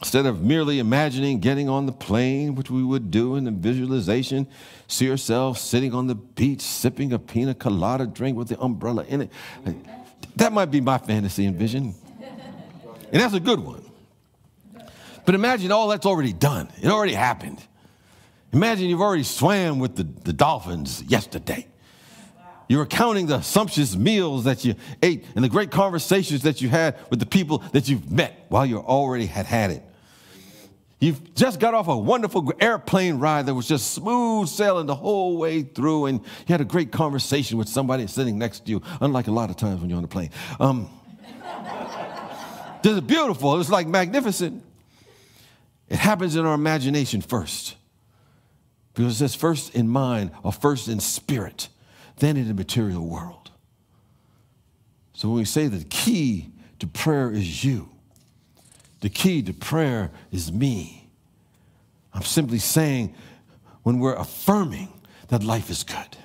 Instead 0.01 0.27
of 0.27 0.43
merely 0.43 0.77
imagining 0.77 1.39
getting 1.39 1.67
on 1.67 1.87
the 1.87 1.91
plane, 1.91 2.53
which 2.53 2.69
we 2.69 2.83
would 2.83 3.09
do 3.09 3.35
in 3.35 3.45
the 3.45 3.51
visualization, 3.51 4.45
see 4.87 5.05
yourself 5.05 5.57
sitting 5.57 5.95
on 5.95 6.05
the 6.05 6.13
beach, 6.13 6.61
sipping 6.61 7.11
a 7.13 7.17
pina 7.17 7.55
colada 7.55 8.05
drink 8.05 8.37
with 8.37 8.49
the 8.49 8.59
umbrella 8.59 9.03
in 9.09 9.21
it. 9.21 9.31
That 10.35 10.53
might 10.53 10.69
be 10.69 10.79
my 10.79 10.99
fantasy 10.99 11.47
and 11.47 11.55
vision. 11.55 11.95
And 13.11 13.19
that's 13.19 13.33
a 13.33 13.39
good 13.39 13.59
one. 13.59 13.83
But 15.25 15.35
imagine 15.35 15.71
all 15.71 15.87
that's 15.87 16.05
already 16.05 16.33
done. 16.33 16.69
It 16.81 16.89
already 16.89 17.13
happened. 17.13 17.61
Imagine 18.51 18.87
you've 18.87 19.01
already 19.01 19.23
swam 19.23 19.79
with 19.79 19.95
the, 19.95 20.03
the 20.03 20.33
dolphins 20.33 21.01
yesterday. 21.03 21.67
You 22.67 22.77
were 22.77 22.85
counting 22.85 23.27
the 23.27 23.41
sumptuous 23.41 23.95
meals 23.95 24.45
that 24.45 24.63
you 24.63 24.75
ate 25.01 25.25
and 25.35 25.43
the 25.43 25.49
great 25.49 25.71
conversations 25.71 26.43
that 26.43 26.61
you 26.61 26.69
had 26.69 26.97
with 27.09 27.19
the 27.19 27.25
people 27.25 27.59
that 27.73 27.89
you've 27.89 28.11
met 28.11 28.45
while 28.49 28.65
you 28.65 28.77
already 28.77 29.25
had 29.25 29.45
had 29.45 29.71
it. 29.71 29.83
You've 30.99 31.35
just 31.35 31.59
got 31.59 31.73
off 31.73 31.89
a 31.89 31.97
wonderful 31.97 32.53
airplane 32.61 33.19
ride 33.19 33.47
that 33.47 33.53
was 33.53 33.67
just 33.67 33.91
smooth 33.91 34.47
sailing 34.47 34.85
the 34.85 34.95
whole 34.95 35.37
way 35.37 35.63
through, 35.63 36.05
and 36.05 36.21
you 36.21 36.45
had 36.47 36.61
a 36.61 36.65
great 36.65 36.93
conversation 36.93 37.57
with 37.57 37.67
somebody 37.67 38.07
sitting 38.07 38.37
next 38.37 38.65
to 38.65 38.71
you, 38.71 38.81
unlike 39.01 39.27
a 39.27 39.31
lot 39.31 39.49
of 39.49 39.57
times 39.57 39.81
when 39.81 39.89
you're 39.89 39.97
on 39.97 40.05
a 40.05 40.07
plane. 40.07 40.29
Um, 40.61 40.89
this 42.83 42.93
is 42.93 43.01
beautiful. 43.01 43.59
It's 43.59 43.69
like 43.69 43.85
magnificent. 43.85 44.63
It 45.93 45.99
happens 45.99 46.35
in 46.35 46.43
our 46.43 46.55
imagination 46.55 47.21
first. 47.21 47.75
Because 48.95 49.13
it 49.13 49.17
says 49.17 49.35
first 49.35 49.75
in 49.75 49.87
mind 49.87 50.31
or 50.41 50.51
first 50.51 50.87
in 50.87 50.99
spirit, 50.99 51.69
then 52.17 52.35
in 52.35 52.47
the 52.47 52.55
material 52.55 53.05
world. 53.07 53.51
So 55.13 55.27
when 55.27 55.37
we 55.37 55.45
say 55.45 55.67
the 55.67 55.83
key 55.83 56.49
to 56.79 56.87
prayer 56.87 57.31
is 57.31 57.63
you, 57.63 57.89
the 59.01 59.09
key 59.09 59.43
to 59.43 59.53
prayer 59.53 60.09
is 60.31 60.51
me. 60.51 61.11
I'm 62.11 62.23
simply 62.23 62.57
saying 62.57 63.13
when 63.83 63.99
we're 63.99 64.15
affirming 64.15 64.91
that 65.27 65.43
life 65.43 65.69
is 65.69 65.83
good, 65.83 66.17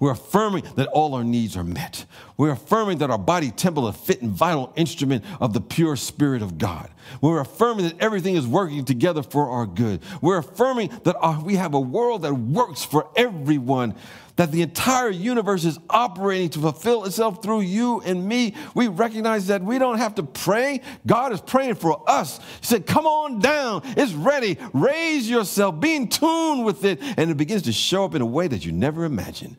we're 0.00 0.12
affirming 0.12 0.64
that 0.76 0.88
all 0.88 1.14
our 1.14 1.24
needs 1.24 1.56
are 1.56 1.64
met. 1.64 2.04
We're 2.36 2.52
affirming 2.52 2.98
that 2.98 3.10
our 3.10 3.18
body 3.18 3.50
temple 3.50 3.88
is 3.88 3.94
a 3.94 3.98
fit 3.98 4.22
and 4.22 4.30
vital 4.30 4.72
instrument 4.76 5.24
of 5.40 5.52
the 5.52 5.60
pure 5.60 5.96
spirit 5.96 6.42
of 6.42 6.58
God. 6.58 6.90
We're 7.20 7.40
affirming 7.40 7.86
that 7.86 8.00
everything 8.00 8.36
is 8.36 8.46
working 8.46 8.84
together 8.84 9.22
for 9.22 9.48
our 9.48 9.66
good. 9.66 10.00
We're 10.20 10.38
affirming 10.38 10.90
that 11.04 11.16
our, 11.16 11.42
we 11.42 11.56
have 11.56 11.74
a 11.74 11.80
world 11.80 12.22
that 12.22 12.34
works 12.34 12.84
for 12.84 13.08
everyone 13.16 13.94
that 14.36 14.50
the 14.50 14.62
entire 14.62 15.10
universe 15.10 15.64
is 15.64 15.78
operating 15.90 16.48
to 16.50 16.58
fulfill 16.58 17.04
itself 17.04 17.42
through 17.42 17.60
you 17.60 18.00
and 18.00 18.26
me, 18.26 18.54
we 18.74 18.88
recognize 18.88 19.48
that 19.48 19.62
we 19.62 19.78
don't 19.78 19.98
have 19.98 20.14
to 20.14 20.22
pray. 20.22 20.80
God 21.06 21.32
is 21.32 21.40
praying 21.40 21.74
for 21.74 22.02
us. 22.08 22.38
He 22.60 22.66
said, 22.66 22.86
Come 22.86 23.06
on 23.06 23.40
down. 23.40 23.82
It's 23.96 24.12
ready. 24.12 24.58
Raise 24.72 25.28
yourself. 25.28 25.80
Be 25.80 25.96
in 25.96 26.08
tune 26.08 26.64
with 26.64 26.84
it. 26.84 27.00
And 27.16 27.30
it 27.30 27.36
begins 27.36 27.62
to 27.62 27.72
show 27.72 28.04
up 28.04 28.14
in 28.14 28.22
a 28.22 28.26
way 28.26 28.48
that 28.48 28.64
you 28.64 28.72
never 28.72 29.04
imagined. 29.04 29.56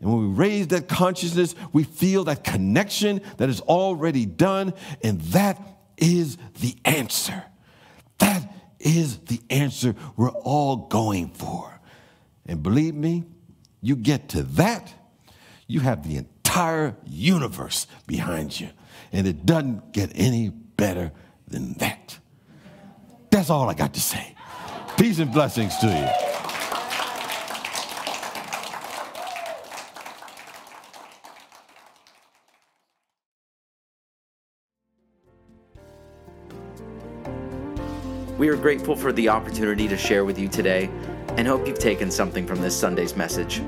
And 0.00 0.12
when 0.12 0.20
we 0.20 0.34
raise 0.34 0.68
that 0.68 0.88
consciousness, 0.88 1.54
we 1.72 1.82
feel 1.82 2.24
that 2.24 2.44
connection 2.44 3.20
that 3.38 3.48
is 3.48 3.60
already 3.62 4.26
done. 4.26 4.74
And 5.02 5.20
that 5.32 5.60
is 5.96 6.38
the 6.60 6.76
answer. 6.84 7.44
That 8.18 8.52
is 8.78 9.18
the 9.18 9.40
answer 9.50 9.94
we're 10.16 10.30
all 10.30 10.76
going 10.88 11.30
for. 11.30 11.80
And 12.46 12.62
believe 12.62 12.94
me, 12.94 13.24
you 13.80 13.96
get 13.96 14.30
to 14.30 14.42
that, 14.42 14.92
you 15.66 15.80
have 15.80 16.08
the 16.08 16.16
entire 16.16 16.96
universe 17.04 17.86
behind 18.06 18.58
you. 18.58 18.70
And 19.12 19.26
it 19.26 19.44
doesn't 19.46 19.92
get 19.92 20.12
any 20.14 20.48
better 20.48 21.12
than 21.46 21.74
that. 21.74 22.18
That's 23.30 23.50
all 23.50 23.68
I 23.68 23.74
got 23.74 23.94
to 23.94 24.00
say. 24.00 24.34
Peace 24.96 25.18
and 25.18 25.32
blessings 25.32 25.76
to 25.78 25.86
you. 25.86 26.27
We 38.38 38.48
are 38.50 38.56
grateful 38.56 38.94
for 38.94 39.12
the 39.12 39.28
opportunity 39.28 39.88
to 39.88 39.96
share 39.96 40.24
with 40.24 40.38
you 40.38 40.46
today 40.46 40.88
and 41.36 41.48
hope 41.48 41.66
you've 41.66 41.80
taken 41.80 42.08
something 42.08 42.46
from 42.46 42.60
this 42.60 42.78
Sunday's 42.78 43.16
message. 43.16 43.60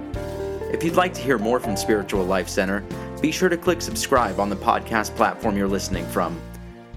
If 0.72 0.84
you'd 0.84 0.94
like 0.94 1.12
to 1.14 1.20
hear 1.20 1.38
more 1.38 1.58
from 1.58 1.76
Spiritual 1.76 2.24
Life 2.24 2.48
Center, 2.48 2.84
be 3.20 3.32
sure 3.32 3.48
to 3.48 3.56
click 3.56 3.82
subscribe 3.82 4.38
on 4.38 4.48
the 4.48 4.54
podcast 4.54 5.16
platform 5.16 5.56
you're 5.56 5.66
listening 5.66 6.06
from. 6.06 6.40